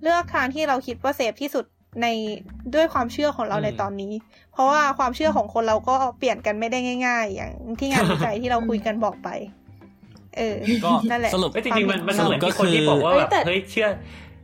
[0.02, 1.66] เลือกทางที่เราคิดว่าเซฟที่สุด
[2.02, 2.08] ใน
[2.76, 4.14] ด้วยความเชื่อของเราอืมในตอนนี้
[4.54, 9.30] เพราะว่าความเชื่อของคนเราก็เปลี่ยนกันไม่ได้ง่าย ๆ อย่างที่งานวิจัยที่เราคุยกันบอกไป
[10.38, 13.88] เออก็นั่นแหละสรุปเอ้ยจริงๆมันมันสรุเหปมือนก็ที่คนที่คือบอกว่าแบบเอ้ยแต่เฮ้ยเชื่อ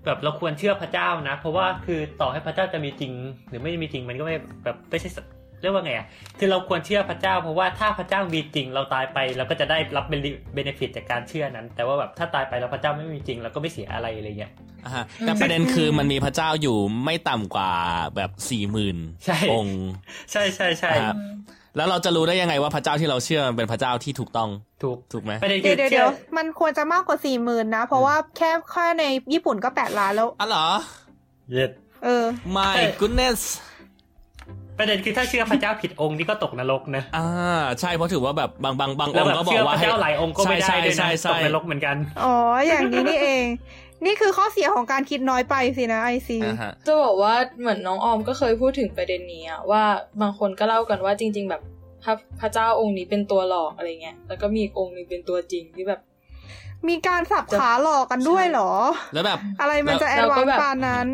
[0.10, 3.14] แบบเราควรเชื่อพระเจ้านะ เพราะว่าคือต่อให้พระเจ้าจะมีจริง
[3.50, 5.18] หรือไม่มีจริงมันก็ไม่แบบไม่ใช่ส
[5.62, 6.08] เรียกว่าไงอะ
[6.40, 14.52] คือเราควรเชื่อพระเจ้า เพราะว่าถ้าพระเจ้ามีจริง เราตายไปเราก็จะได้รับเบนฟิตจากการเชื่อนั้น แต่ว่าแบบถ้าตายไปแล้วพระเจ้าไม่มีจริงเราก็ไม่เสียอะไรอะไรเงี้ย
[14.86, 17.72] อ่าฮะแต่ประเด็นคือมันมีพระเจ้าอยู่ไม่ต่ำกว่า
[18.16, 19.82] แบบสี่หมื่นใช่องค์
[20.32, 21.16] ใช่ใช่ใช่ครับ
[21.80, 24.50] แล้วเราจะรู้ได้ยังไงว่าพระเจ้าที่เราเชื่อมันเป็นพระเจ้าที่ถูกต้อง
[24.84, 29.04] ถูกถูกไหมประเด็นเดี๋คืยวอเดี๋ยวเชื่เดี๋อยวมันควรจะมากกว่าสี่หมื่นนะ เพราะว่าแค่แค่ใน
[29.34, 30.68] ญี่ปุ่นก็แปดล้านแล้วอ๋อเหรอ
[31.52, 31.72] เย็ด
[32.04, 32.26] เออ
[32.56, 33.40] my แต่ goodness
[34.78, 37.28] ประเด็นคือถ้าเชื่อพระเจ้าผิดองค์นี่ก็ตกนรกนะ อ่า
[37.80, 42.36] ใช่เพราะถือว่าแบบบางบางบางอแล้วงแบค์บก็บอเชื่กอว่าพระให้เจ้าหลายองค์ก็ไม่ได้ใช่ด้วยใช่นะใช่ตกนรกเหมือนกัน อ๋อ
[42.68, 43.46] อย่างนี้นี่เอง
[44.06, 49.84] นี่คือข้อเสียของการคิดน้อยไปสินะไอซีอ่าฮะจะบอกว่าเหมือนน้องออมก็เคยพูดถึงประเด็นนี้อะว่า
[50.22, 51.62] บางคนก็เล่ากันว่าจริง ๆ แบบ
[52.04, 56.00] พระพระเจ้าองค์นี้เป็นตัวหลอกอะไรเงี้ยแล้วก็มีอีกองค์หนึงเป็นตัวจริงที่แบบ
[56.90, 58.72] มีการสับขาหลอกกันด้วยเหรอ
[59.14, 61.08] แล้วแบบ อะไรมันจะแอแล้ดววาก็นแบบปานนั้น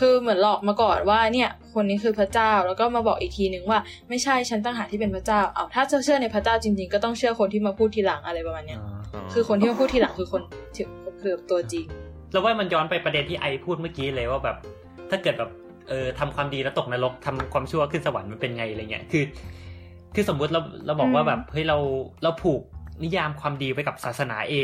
[0.00, 3.78] คือเหมือนหลอกมาก่อนว่าเนี่ย คนนี้คือพระเจ้าแล้วก็มาบอกอีกทีนึงว่า
[4.08, 8.80] ไม่ใช่ฉันตั้งหากที่เป็นพระเจ้าเอาถ้าจะเชื่อในพระเจ้าจริง ๆ ก็ต้องเชื่อคนที่มาพูดทีหลังอะไรประมาณเนี้ย
[9.32, 10.42] คือคนที่มาพูดทีหลังคือคน
[10.74, 10.84] ที่
[11.22, 11.86] คือตัวจริง
[12.32, 14.56] แล้วว่ามันย้อนไปประเด็นที่ไอพูดเมื่อกี้เลยว่าแบบ
[15.10, 15.50] ถ้าเกิดแบบ
[15.88, 19.24] เออทำความดีแล้วตกนรกทำความชั่วขึ้นสวรรค์มันเป็นไงอะไรเงี้ยคือ
[20.14, 21.78] คือสมมุติเราเราบอกว่าอืมแบบเฮ้ยเรา
[22.22, 22.60] เราผูก
[23.02, 24.54] นิยามความดีไว้กับศาสนา A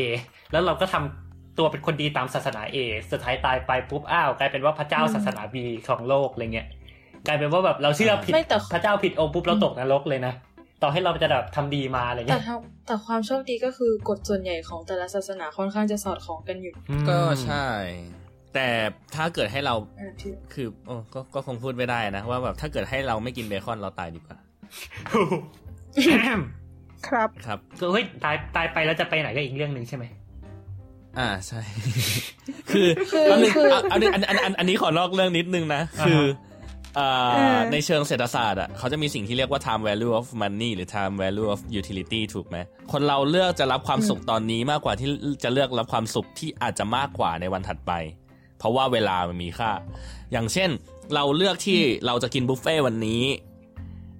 [0.52, 2.76] แล้วเราก็ทำตัวเป็นคนดีตามศาสนา A
[3.10, 5.56] สุดท้ายตายไปปุ๊บอ้าวกลายเป็นว่าพระเจ้าอืมศาสนา B
[5.88, 6.68] ของโลกอะไรเงี้ย
[7.26, 10.32] กลายเป็นว่าแบบเราเชื่อผิดไม่แต่พระเจ้าผิดองค์ปุ๊บเราตกนรกเลยนะ
[10.82, 12.56] ต่อให้เราจะแบบทำดีมาอะไรแต่เงี้ยถ้า
[12.86, 17.66] แต่ความโชคดีก็คือกฎส่วนใหญ่ของแต่ละศาสนาค่อนข้างจะสอดคล้องกันอยู่อืมก็ใช่
[18.54, 18.68] แต่
[19.14, 24.38] ถ้าเกิดให้เราอ่าที่คือโอ้ก็ก็คงพูดไม่ได้นะ ว่าแบบถ้าเกิดให้เราไม่กินเบคอนเราตายดีกว่า
[27.08, 30.04] ครับครับก็เฮ้ยตายตายไปแล้วจะไปไหนก็อีกเรื่องหนึ่งใช่ไหม
[31.18, 31.60] อ่าใช่
[32.70, 36.47] คือคืออันนี้คืออันนี้อันอันอันอันนี้ขอนอกเรื่องนิดนึงนะ คืออ่าเออ
[37.72, 42.56] ในเชิงเศรษฐศาสตร์อะเขาจะมีสิ่งที่เรียกว่า time value of money หรือ time value of utility ถูกไหม
[42.92, 45.08] คนเราเลือกจะรับความสุขตอนนี้มากกว่าที่
[45.44, 47.92] จะเลือกรับความสุขที่อาจจะมากกว่าในวันถัดไป
[48.58, 49.70] เพราะว่าเวลามันมีค่า
[50.32, 50.70] อย่างเช่น
[51.14, 53.22] เราเลือกที่เราจะกินบุฟเฟ่ต์วันนี้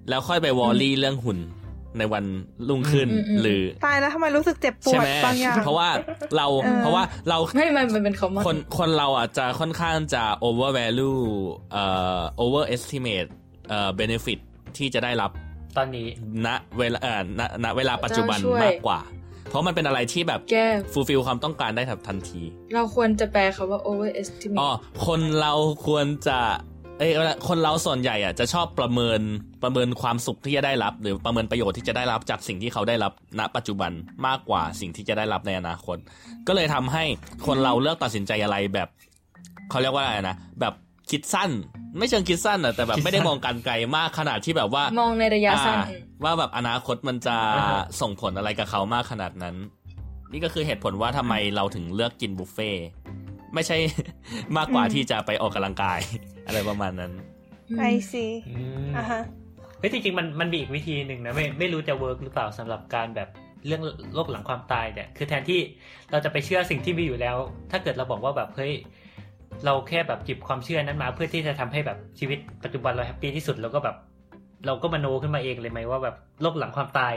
[0.09, 1.39] แล้วค่อยไปวอลลี่เรื่องหุ่น
[1.97, 2.23] ในวัน
[2.67, 5.89] รุ่งขึ้นอืมอืมหรือตายแล้วทำไมรู้สึกเจ็บปใช่วดไหมบางอย่างเพราะว่า
[6.37, 11.19] เราเออเพราะว่าเราไม่มันมันเป็นคำว่าคนคนเราอะจะค่อนข้างจะ over value
[11.71, 11.83] เอ่
[12.19, 13.29] อ over estimate
[13.69, 14.39] เอ่อ benefit
[14.77, 15.31] ที่จะได้รับ
[15.77, 16.07] ตอนนี้
[16.45, 19.01] ณเวลาเอ่อณณเวลาปัจจุบันมากกว่า
[19.49, 22.41] เพราะมันเป็นอะไรที่แบบแก้ fulfill ความต้องการได้ทันที
[22.73, 24.69] เราควรจะแปลคำว่า overestimate อ๋อ
[25.05, 25.53] คนเรา
[25.85, 26.39] ควรจะ
[26.99, 27.11] เอ้ย
[27.47, 29.19] คนเราส่วนใหญ่อะจะชอบประเมิน
[29.63, 33.91] ประเมินความสุขที่จะได้รับ หรือประเมินประโยชน์ที่จะได้รับจากสิ่งที่เขาได้รับณ ปัจจุบัน
[34.27, 35.97] มากกว่าสิ่งที่จะได้รับในอนาคต
[36.47, 37.03] ก็เลยทำให้
[37.47, 38.87] คนเราเลือกตัดสินใจอะไรแบบ
[39.69, 40.73] เขาเรียกว่าอะไรนะแบบ
[41.11, 41.51] คิดสั้น
[41.97, 45.85] ไม่เชิงคิดสั้นอะแต่แบบไม่ได้มองการไกลมากขนาดที่แบบว่ามองในระยะสั้นอ่า
[46.23, 49.55] ว่าแบบอนาคตมันจะอ่าฮะส่งผลอะไรกับเขามากขนาดนั้น
[50.31, 52.85] นี่ก็คือเหตุผลว่าทำไมเราถึงเลือกกินบุฟเฟ่ต์
[53.53, 53.77] ไม่ใช่
[54.57, 55.99] มากกว่าอืมที่จะไปออกกำลังกาย
[56.47, 57.11] อะไรประมาณนั้น
[57.77, 59.21] ไอซีอืมอะฮะ
[59.79, 63.29] เฮ้ยจริงๆมันมันมีอีกวิธีหนึ่งนะไม่ไม่รู้จะเวิร์กหรือเปล่าสำหรับการแบบ
[63.67, 63.81] เรื่อง
[64.13, 65.59] โลกหลังความตายเนี่ย คือแทนที่
[66.11, 67.35] เราจะไปเชื่อสิ่งที่มีอยู่แล้ว
[67.71, 68.73] ถ้าเกิดเราบอกว่าแบบเฮ้ย
[69.65, 73.95] เราแค่แบบหยิบความเชื่อนั้นมา เพื่อที่จะทำให้แบบชีวิตปัจจุบันเราแฮปปี้ที่สุดแล้วก็แบบ
[74.65, 77.15] เราก็มโนขึ้นมาเองเลยไหมว่าแบบโลกหลังความตาย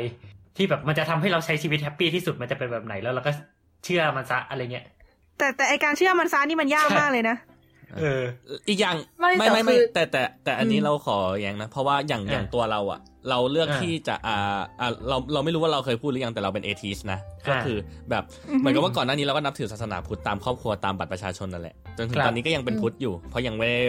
[0.57, 3.33] ที่แบบมันจะทำให้เราใช้ชีวิตแฮปปี้ที่สุดมันจะเป็นแบบไหนแล้วเราก็
[3.85, 4.87] เชื่อมันซะอะไรเงี้ย
[5.43, 7.37] แต่แต่ไอการเชื่อมันซานี่มันยากมากเลยนะ
[7.99, 8.23] เออ
[8.69, 17.77] อีกอย่างไม่ไม่แต่ไม่ไม่คือแต่แต่แต่อันนี้อืมเราขอแย้งนะ เพราะว่าอย่างอะอย่างตัวเราอะ เราเลือกอะที่จะอ่าอ่าเราเราไม่รู้ว่าเราเคยพูดหรือยังแต่เราเป็นเอทีสนะ ก็อะคือ
[18.11, 23.81] แบบอือฮึเหมือนกับว่าก่อนหน้านี้เราก็นับถือศาสนาพุทธตามครอบครัวตามบัตรประชาชนนั่นแหละจนถึงครับตอนนี้ก็ยังเป็นอืมพุทธอยู่ เพราะยังไม่ได้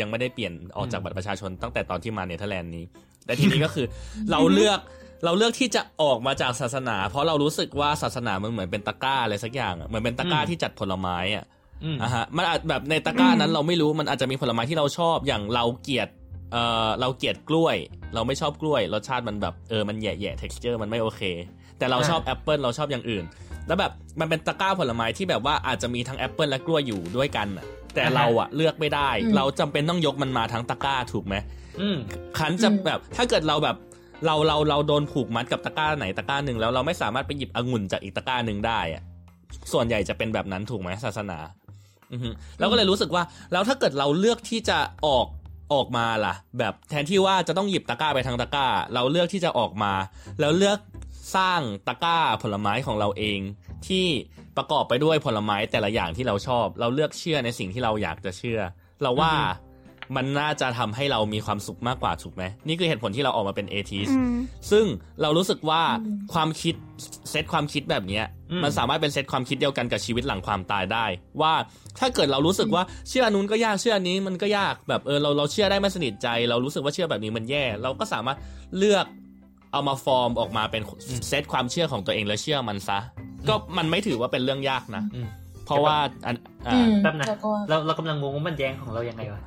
[0.00, 2.84] ยังไม่ได้เปลี่ยนออกจากอืมบัตรประชาชนตั้งแต่ตอนที่มาเนเธอร์แลนด์นี้
[3.26, 3.86] แต่ทีนี้ก็คือ
[4.30, 4.80] เราเลือก
[5.24, 11.44] เราเลือกที่จะออกมาจากศาสนา เพราะเรารู้สึกว่าศาสนามันเหมือนเป็นตะกร้าอะไรสักอย่างอะเหมือนเป็นตะกร้าอืมที่จัดผลไม้อะ
[11.84, 16.08] อืมอะฮะมันอาจแบบในตะกร้านั้นอืมเราไม่รู้มันอาจจะมีผลไม้ที่เราชอบอย่างเราเกลียด
[16.52, 17.76] เอ่อเราเกลียดกล้วย
[18.14, 21.22] เราไม่ชอบกล้วยรสชาติมันแบบเออมันแย่ๆ texture มันไม่โอเค
[21.78, 23.24] แต่เราอ่าชอบแอปเปิลเราชอบอย่างอื่น
[23.66, 31.34] แล้วแบบมันเป็นตะกร้าผลไม้ที่แบบว่าอาจจะมีทั้งแอปเปิลและกล้วยอยู่ด้วยกันน่ะแต่เราอะเลือกไม่ได้อืมเราจำเป็นต้องยกมันมาทั้งตะกร้าถูกไหม
[31.80, 31.96] อืม
[32.38, 33.76] ขันจะอืมแบบถ้าเกิดเราแบบ
[34.26, 39.02] เราเราเราโดนผูกมัดกับตะกร้าไหนตะกร้าหนึ่งแล้วเราไม่สามารถไปหยิบองุ่นจากอีกตะกร้าหนึ่งได้อะ
[39.72, 41.38] ส่วนใหญ่จะเป็นแบบนั้นถูกไหมศาสนา
[42.12, 42.16] อื
[42.58, 45.26] เราก็เลยรู้สึกว่า แล้วถ้าเกิดเราเลือกที่จะออก
[45.72, 49.92] ออกมาล่ะ แบบแทนที่ว่าจะต้องหยิบตะกร้าไปทางตะกร้า เราเลือกที่จะออกมา
[50.40, 50.78] แล้วเลือก
[51.36, 53.40] สร้างตะกร้าผลไม้ของเราเอง
[53.88, 54.06] ที่
[54.56, 58.60] ประกอบไปด้วยผลไม้แต่ละอย่างที่เราชอบ เราเลือกเชื่อในสิ่งที่เราอยากจะเชื่อ
[59.02, 59.71] เราว่าอือฮึ
[60.16, 64.36] มันน่าจะทำให้เรามีความสุขมากกว่าถูกไหมนี่คือเหตุผลที่เราออกมาเป็นเอทีสอืม
[64.70, 64.84] ซึ่ง
[65.22, 66.74] เรารู้สึกว่าอืมความคิด
[67.30, 71.04] เซตความคิดแบบเนี้ยอืมมันสามารถเป็นเซตความคิดเดียวกันกับชีวิตหลังความตายได้
[71.40, 71.52] ว่า
[71.98, 78.38] ถ้าเกิดเรารู้สึกว่าเชื่ออันนู้นก็ยากเชื่ออันนี้มันก็ยากแบบเออเราเราเชื่อได้ไม่สนิทใจ เรารู้สึกว่าเชื่อแบบนี้มันแย่ เราก็สามารถ
[78.78, 79.06] เลือก
[79.72, 80.82] เอามาฟอร์มออกมาเป็น
[81.28, 82.98] เซตความเชื่อของตัวเองแล้วเชื่อมันซะ
[83.48, 85.26] ก็มันไม่ถือว่าเป็นเรื่องยากนะอืม
[85.66, 85.96] เพราะว่า
[86.26, 86.36] อัน
[86.66, 89.42] อ่าอืมแป๊บนะแล้วก็เราเรากำลังงงว่ามันแย้งของเรายังไงวะ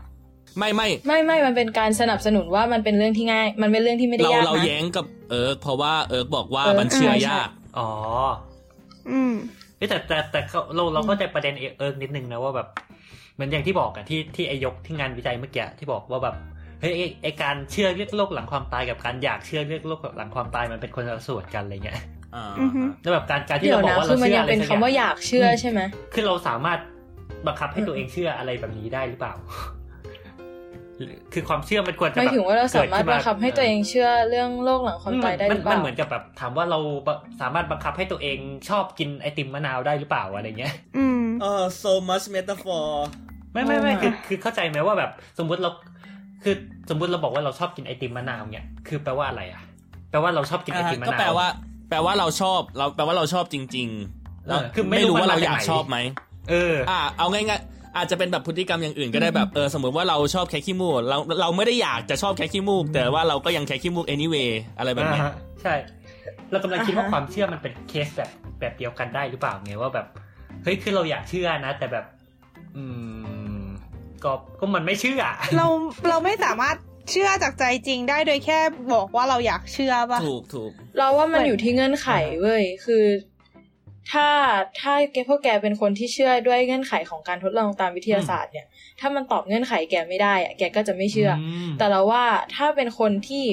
[0.58, 7.50] ไม่ไม่ไม่ไม่มันเป็นการสนับสนุนว่ามันเป็นเรื่องที่ง่าย มันเป็นเรื่องที่ไม่ได้เรายากเรานะแย้งกับเอิร์กเพราะว่าเอิร์กบอกว่าเอิร์กมันเชื่อใช่ใช่ยาก
[7.80, 7.90] อ๋อ
[9.12, 9.34] อืม
[9.78, 12.68] เอ้ยแต่แต่แต่เขาเราเราเข้าใจประเด็นเอิร์กนิดนึงนะว่าแบบ
[13.36, 16.36] เหมือนอย่างที่บอกอะที่ที่ไอยกที่งานวิจัยเมื่อกี้ที่บอกว่าแบบ
[16.82, 22.00] เฮ้ยไอ้ไอการเชื่อเรื่องโลกหลังความตายกับการอยากเชื่อเรื่องโลกหลังความตายมันเป็นคนละส่วนกันอะไรเงี้ย
[22.36, 25.80] อ่าอือฮึแล้วแบบการการที่เดี๋ยเราวบอกนะว่าคืเราอมันเชื่อยังอะไรเป็นสักคำอย่างว่าอยากเชื่อใช่ไหม
[26.14, 26.80] คือเราสามารถ
[27.48, 29.34] บังคับให้อืมตัวเองเชื่ออะไรแบบนี้ได้หรือเปล่า
[31.34, 36.80] คือความเชื่อมันควรจะหมายถึงว่าเราสามารถกิดขึ้นบังคับให้ตัวเองเชื่อเรื่องโลกหลังความตายได้หมัรือเปมันล่าเหมือนกับแบบถามว่าเรา
[37.42, 38.38] สามารถบังคับให้ตัวเอง
[38.70, 42.88] ชอบกินไอติมมะนาวได้หรือเปล่าอะไรเงี้ยอืมเออ so much metaphor
[43.54, 45.70] ไม่ไม่ไม่อ่าคือคือเข้าใจไหมว่าแบบสมมุติเรา
[46.44, 46.56] คือ
[46.90, 49.62] สมมุติเราบอกว่าเราชอบกินไอติมมะนาวเนี่ยคือแปลว่าอะไรอะ
[50.12, 51.48] แปลว่าเราชอบกินไอติมมะก็นาวแปลว่า
[51.90, 55.98] แปลว่าเราชอบเราแปลว่าเราชอบจริงๆเออคือไม่ไม่รู้รู้ว่ามันเรามาจากอยากไหนชอบไหม
[56.50, 65.74] เออ อ่าเอาง่ายๆ อาจจะเป็นแบบพฤติกรรมอย่างอื่นก็ได้แบบเออสมมติว่าเราชอบแค่ขี้มูกเราเราไม่ได้อยากจะชอบแค่ขี้มูกแต่ว่าเราก็ยังแค่ขี้มูก anyway อะไรแบบเนี้ยอ่าฮะใช่
[66.52, 68.30] เรากำลังคิดว่าอ่าฮะความเชื่อมันเป็นเคสแบบ
[68.60, 70.08] แบบเดียวกันได้หรือเปล่าไงว่าแบบ
[70.64, 72.06] เฮ้ยคือเราอยากเชื่อนะ แต่แบบ
[72.78, 72.86] อื
[73.62, 73.66] ม
[74.24, 75.22] ก็ก็มันไม่เชื่อ
[75.58, 75.68] เรา
[76.10, 76.76] เราไม่สามารถ
[77.12, 78.60] เชื่อจากใจจริงได้โดยแค่
[78.94, 82.10] บอกว่าเราอยากเชื่อป่ะถูกถูกเราว่ามันเหมือนอยู่ที่เงื่อนไข
[82.42, 83.04] เว้ยคือ
[84.12, 84.28] ถ้า
[84.80, 88.68] ถ้าแกพวกแกเป็นคนที่เชื่อด้วยเงื่อนไขของการทดลองตามวิทยาศาสตร์เนี่ย
[89.00, 92.24] ถ้ามันตอบเงื่อนไขแกไม่ได้อะแกก็จะไม่เชื่ออมแต่เราว่า
[92.56, 93.44] ถ้าเป็นคนที่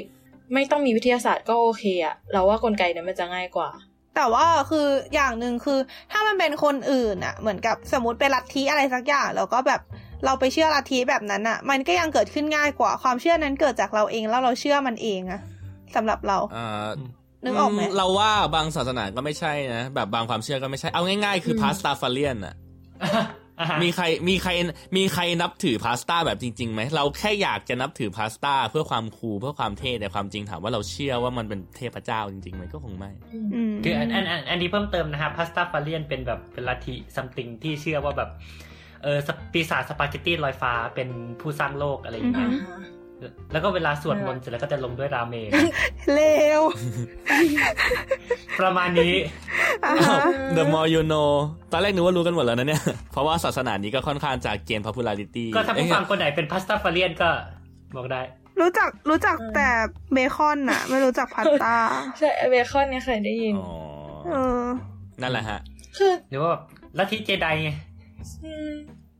[0.54, 3.70] ไม่ต้องมีวิทยาศาสตร์ก็โอเคอะเราว่ากลไกเนี่ยมันจะง่ายกว่า
[4.16, 5.78] แต่ว่าคืออย่างหนึ่งคือ
[6.12, 9.80] ถ้ามันเป็นคนอื่นอะเหมือนกับสมมติเป็นลัทธิอะไรสักอย่างแล้วก็แบบ
[10.24, 15.40] เราไปเชื่อลัทธิแบบนั้นอะมันก็ยังเกิดขึ้นง่ายกว่าความเชื่อนั้นเกิดจากเราเองแล้วเราเชื่อมันเองอะ
[15.94, 16.90] สำหรับเราอ่า
[17.44, 22.54] นึกออกไหมเราว่าบางศาสนาก็ไม่ใช่นะแบบบางความเชื่อก็ไม่ใช่เอาง่ายๆ คือ Pastafarian อะ
[23.60, 24.50] อ่าฮะมีใครมีใคร
[24.96, 33.10] มีใครนับถือพาสต้าแบบจริงๆไหมเราแค่อยากจะนับถือพาสต้าเพื่อความ cool เพื่อความเท่แต่ความจริงถามว่าเราเชื่อว่ามันเป็นเทพเจ้าจริงๆไหมก็คงไม่
[33.54, 38.30] อืมคืออันอันอันอันนี้เพิ่มเติมนะครับ Pastafarian เป็นแบบเป็นลัทธิ something ที่เชื่อว่าแบบ
[39.02, 41.08] เออสปปีศาจสปาเกตตี้ลอยฟ้าเป็น
[41.40, 43.01] ผู้สร้างโลกอะไรอย่างเงี้ยอืม
[43.52, 45.48] แล้วก็เวลาสวดมนต์เสร็จแล้วก็จะลงด้วยราเมง
[46.14, 46.20] เล
[46.58, 46.60] ว
[48.60, 49.14] ประมาณนี้
[49.84, 51.30] อ่าอ้าวฮะ The more you know
[51.72, 57.28] ตอนแรกนึกว่ารู้กันหมดแล้วนะเนี่ย เพราะว่าศาสนานี้ก็ค่อนข้างจะเกณฑ์ popularity ก็ถ้าผู้ฟังคนไหนเป็นพาสต้าฟาเลียนก็
[57.96, 58.22] บอกได้
[58.60, 59.68] รู้จักรู้จักแต่
[60.12, 61.74] เบคอนอะไม่รู้จักพาสต้า
[62.18, 63.74] ใช่เบคอนเนี่ยเคยได้ยินอ๋อ
[64.26, 64.66] เออ
[65.22, 65.58] นั่นแหละฮะ
[65.96, 66.62] คือหรือว่าแบบ
[66.98, 67.70] ลัทธิเจไดไง
[68.44, 68.72] อืม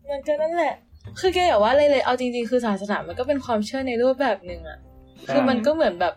[0.08, 0.74] มันก็นั่นแหละ
[1.20, 4.78] คือแกอย่าว่าเลยเลยเอาจริงๆ คือศาสนามันก็เป็นความเชื่อในรูปแบบหนึ่งอะ
[5.30, 6.14] คือมันก็เหมือนแบบ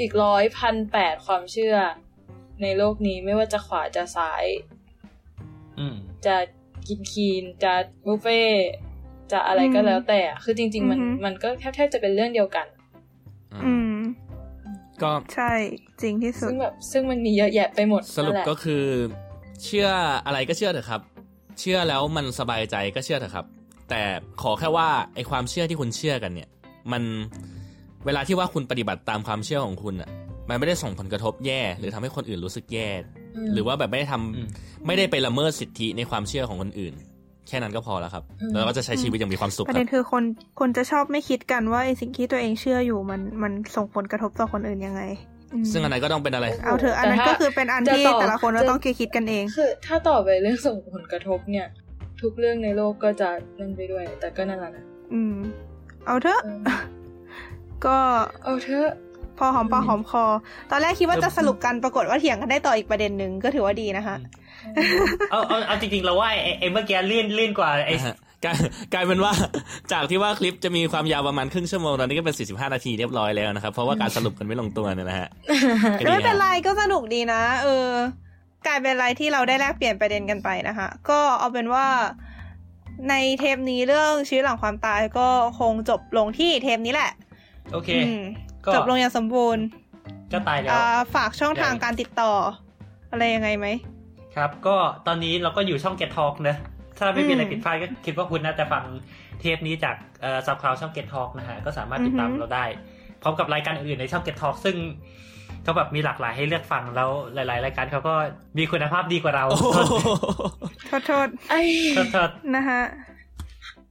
[0.00, 1.76] อีกร้อยพันแปดความเชื่อ
[2.62, 4.44] ในโลกนี้ไม่ว่าจะขวาจะซ้าย
[5.78, 5.96] อืม
[6.26, 6.36] จะ
[6.88, 7.74] กินคีนจะ
[8.06, 8.68] บุฟเฟ่ต์
[9.32, 12.66] จะอะไรก็แล้วแต่อะคือจริง ๆ มันอือฮึมันก็แทบๆจะเป็นเรื่องเดียวกัน
[13.64, 13.94] อืม
[15.02, 15.52] ก็ใช่
[16.02, 18.84] จริงที่สุดซึ่งแบบซึ่งมันมีเยอะแยะไปหมดสรุปนั่นแหละก็คือ
[19.64, 19.88] เชื่อ
[20.26, 21.00] อะไรก็เชื่อเถอะครับ
[21.60, 23.46] เชื่อแล้วมันสบายใจก็เชื่อเถอะครับ
[23.88, 24.02] แต่
[24.42, 26.48] ขอแค่ว่าไอความเชื่อที่คุณเชื่อกันเนี่ย
[26.92, 27.02] มัน
[28.06, 30.10] เวลาที่ว่าคุณปฏิบัติตามความเชื่อของคุณอะ
[30.48, 33.02] มันไม่ได้ส่งผลกระทบแย่ หรือทำให้คนอื่นรู้สึกแย่ม
[33.54, 34.48] หรือว่าแบบไม่ได้ทำอืม
[34.86, 36.94] ไม่ได้ไปละเมิดสิทธิในความเชื่อของคนอื่น
[37.48, 40.24] แค่นั้นก็พอแล้วครับอืมแล้วก็จะใช้ชีวิตอย่างมีความสุขประคเด็รับนคือคน
[40.60, 45.02] คนจะชอบไม่คิดกันว่าไอสิ่งที่ตัวเองเชื่ออยู่มันมันส่งผลกระทบต่อคนอื่นยังไง
[45.52, 51.66] อืมซึ่งอันไหนก็ต้องเป็นอะไร เอาเถอะอันนั้นแต่ถ้าก็คือเป็นอันจะที่ต่อแต่ละคนก็จะต้องคิดกันเอง คือ ถ้าต่อไปเรื่องส่งผลกระทบเนี่ย
[52.22, 55.36] ทุกเรื่องในโลกก็จะนั่นไปด้วย แต่ก็นั่นแหละนะอืม
[56.06, 56.80] เอาเถอะเออ
[57.84, 57.96] ก็
[58.44, 58.90] เอาเถอะ
[59.38, 60.24] พอหอมปากหอมคอ
[60.70, 64.16] ตอนแรกคิดว่าจะสรุปกันปรากฏว่าเถียงกันได้ต่ออีกประเด็นหนึ่งก็ถือว่าดีนะคะ
[65.30, 68.56] เอาเอาเอาจริงๆเราว่าไอ้ไอ้เมื่อกี้ลื่นลื่นกว่าไอ้นะฮะกลาย
[68.94, 69.32] กลายเป็นว่า
[69.92, 75.28] จากที่ว่าคลิปจะมีความยาวประมาณครึ่งชั่วโมงตอนนี้ก็เป็น 45 นาทีเรียบร้อยแล้วนะครับ เพราะว่าการสรุปกันไม่ลงตัวเนี่ยนะฮะ
[75.98, 77.88] ก็ดีไม่เป็นฮะไรก็สนุกดีนะ เออ
[78.66, 81.86] กลายเป็นอะไรที่เราได้แลกเปลี่ยนประเด็นกันไปนะคะ ก็เอาเป็นว่า
[83.10, 85.28] ในเทปนี้เรื่องชีวิตหลังความตายก็
[85.60, 87.12] คงจบลงที่เทปนี้แหละ
[87.72, 88.20] โอเคอืม
[88.66, 89.64] ก็จบลงอย่างสมบูรณ์
[90.32, 90.82] ก็ตายแล้วอ่า
[91.14, 92.32] ฝากช่องทางการติดต่อ
[93.10, 93.66] อะไรยังไงไหม
[94.36, 96.56] ครับ ก็ตอนนี้เราก็อยู่ช่อง Get Talk นะ
[96.98, 98.84] ถ้าไม่มีอะไรอืมผิดพลาดก็คิดว่าคุณน่าจะฟัง
[99.40, 102.64] เทปนี้จากเอ่อซับคลาวช่อง Get Talk นะฮะ ก็สามารถติดตามอือฮึเราได้
[103.22, 104.76] พร้อมกับรายการอื่นๆในช่อง Get Talk ซึ่ง
[105.66, 108.14] ก็แบบมีหลากหลายให้เลือกฟังแล้วหลาย ๆ รายการเขาก็
[108.58, 109.66] มีคุณภาพดีกว่าเราโอ้โห
[110.86, 111.60] โทษโทษไอ้
[111.94, 112.82] โทษโทษนะฮะ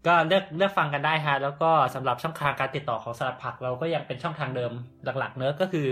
[0.08, 4.72] ก็เลือกเลือกฟังกันได้ฮะแล้วก็สำหรับช่องทางการติดต่อของสลัดผักเราก็ยังเป็นช่องทางเดิม
[5.04, 5.88] หลัก ๆ เนอะก็คือ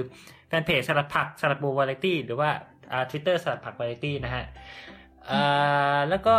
[0.47, 2.49] แฟนเพจสลัดผักสลัดบูวาไรตี้หรือว่า
[2.91, 4.43] อ่าทวิตเตอร์สลัดผักวาไรตี้นะฮะ
[5.29, 6.35] อ่าแล้วก็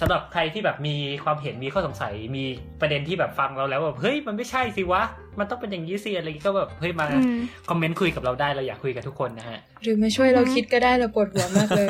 [0.00, 2.44] สำหรับใครที่แบบมีความเห็นมีข้อสงสัยมี
[2.80, 5.02] ประเด็นที่แบบฟังเราแล้วแบบเฮ้ยมันไม่ใช่สิวะ
[5.38, 7.38] มันต้องเป็นอย่างนี้สิอะไรอย่างงี้ก็แบบเฮ้ยมาอืม
[7.70, 11.88] คอมเมนต์คุยกับเราได้เราอยากคุยกับทุกคนนะฮะ หรือมาช่วยเราคิดก็ได้เราปวดหัวมากเลย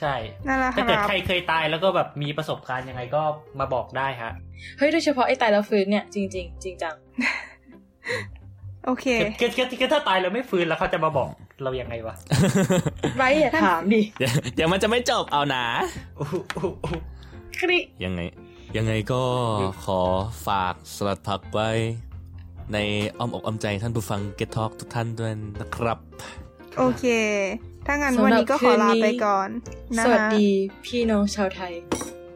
[0.00, 0.14] ใช่
[0.46, 3.22] นั่นแหละคถ้าเกิดรับใครเคยตายแล้วก็แบบมีประสบการณ์ยังไงก็
[3.60, 4.32] มาบอกได้ฮะ
[4.78, 6.94] เฮ้ยโดยเฉพาะไอ้ตายแล้วฟื้นเนี่ยจริงจริงๆจริงจัง
[8.86, 9.06] โอเค
[9.40, 11.28] คือคือคือคือถ้าตายแล้วไม่ฟื้นแล้วเขาจะมาบอก
[11.62, 12.14] เรายังไงวะ
[13.16, 15.64] ไรอย่าถามดิเดี๋ยวเดี๋ยวมันจะไม่จบเอานะ
[16.18, 16.96] อู้หูอู้หู
[17.60, 18.20] คริยังไง
[18.76, 19.22] ยังไงก็
[19.84, 20.00] ขอ
[20.46, 21.70] ฝากสลัดผักไว้
[22.72, 22.78] ใน
[23.18, 25.98] อ้อมอกอ้อมใจท่านผู้ฟัง Get Talk ทุกท่านด้วยนะครับ
[26.78, 27.04] โอเค
[27.86, 29.48] ถ้างั้นวันนี้ก็ขอลาไปก่อน
[29.96, 30.46] นะสวัสคะดี
[30.86, 31.72] พี่น้องชาวไทย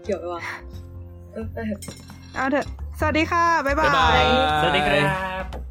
[0.04, 0.42] เกี่ยวไหมวะ
[1.32, 1.80] เออไปเถอะ
[2.34, 2.66] เอาเถอะ
[2.98, 4.22] สวัสดีค่ะ บ๊ายบาบ๊ายบายย
[4.60, 5.00] สวัสดีครั
[5.42, 5.69] บ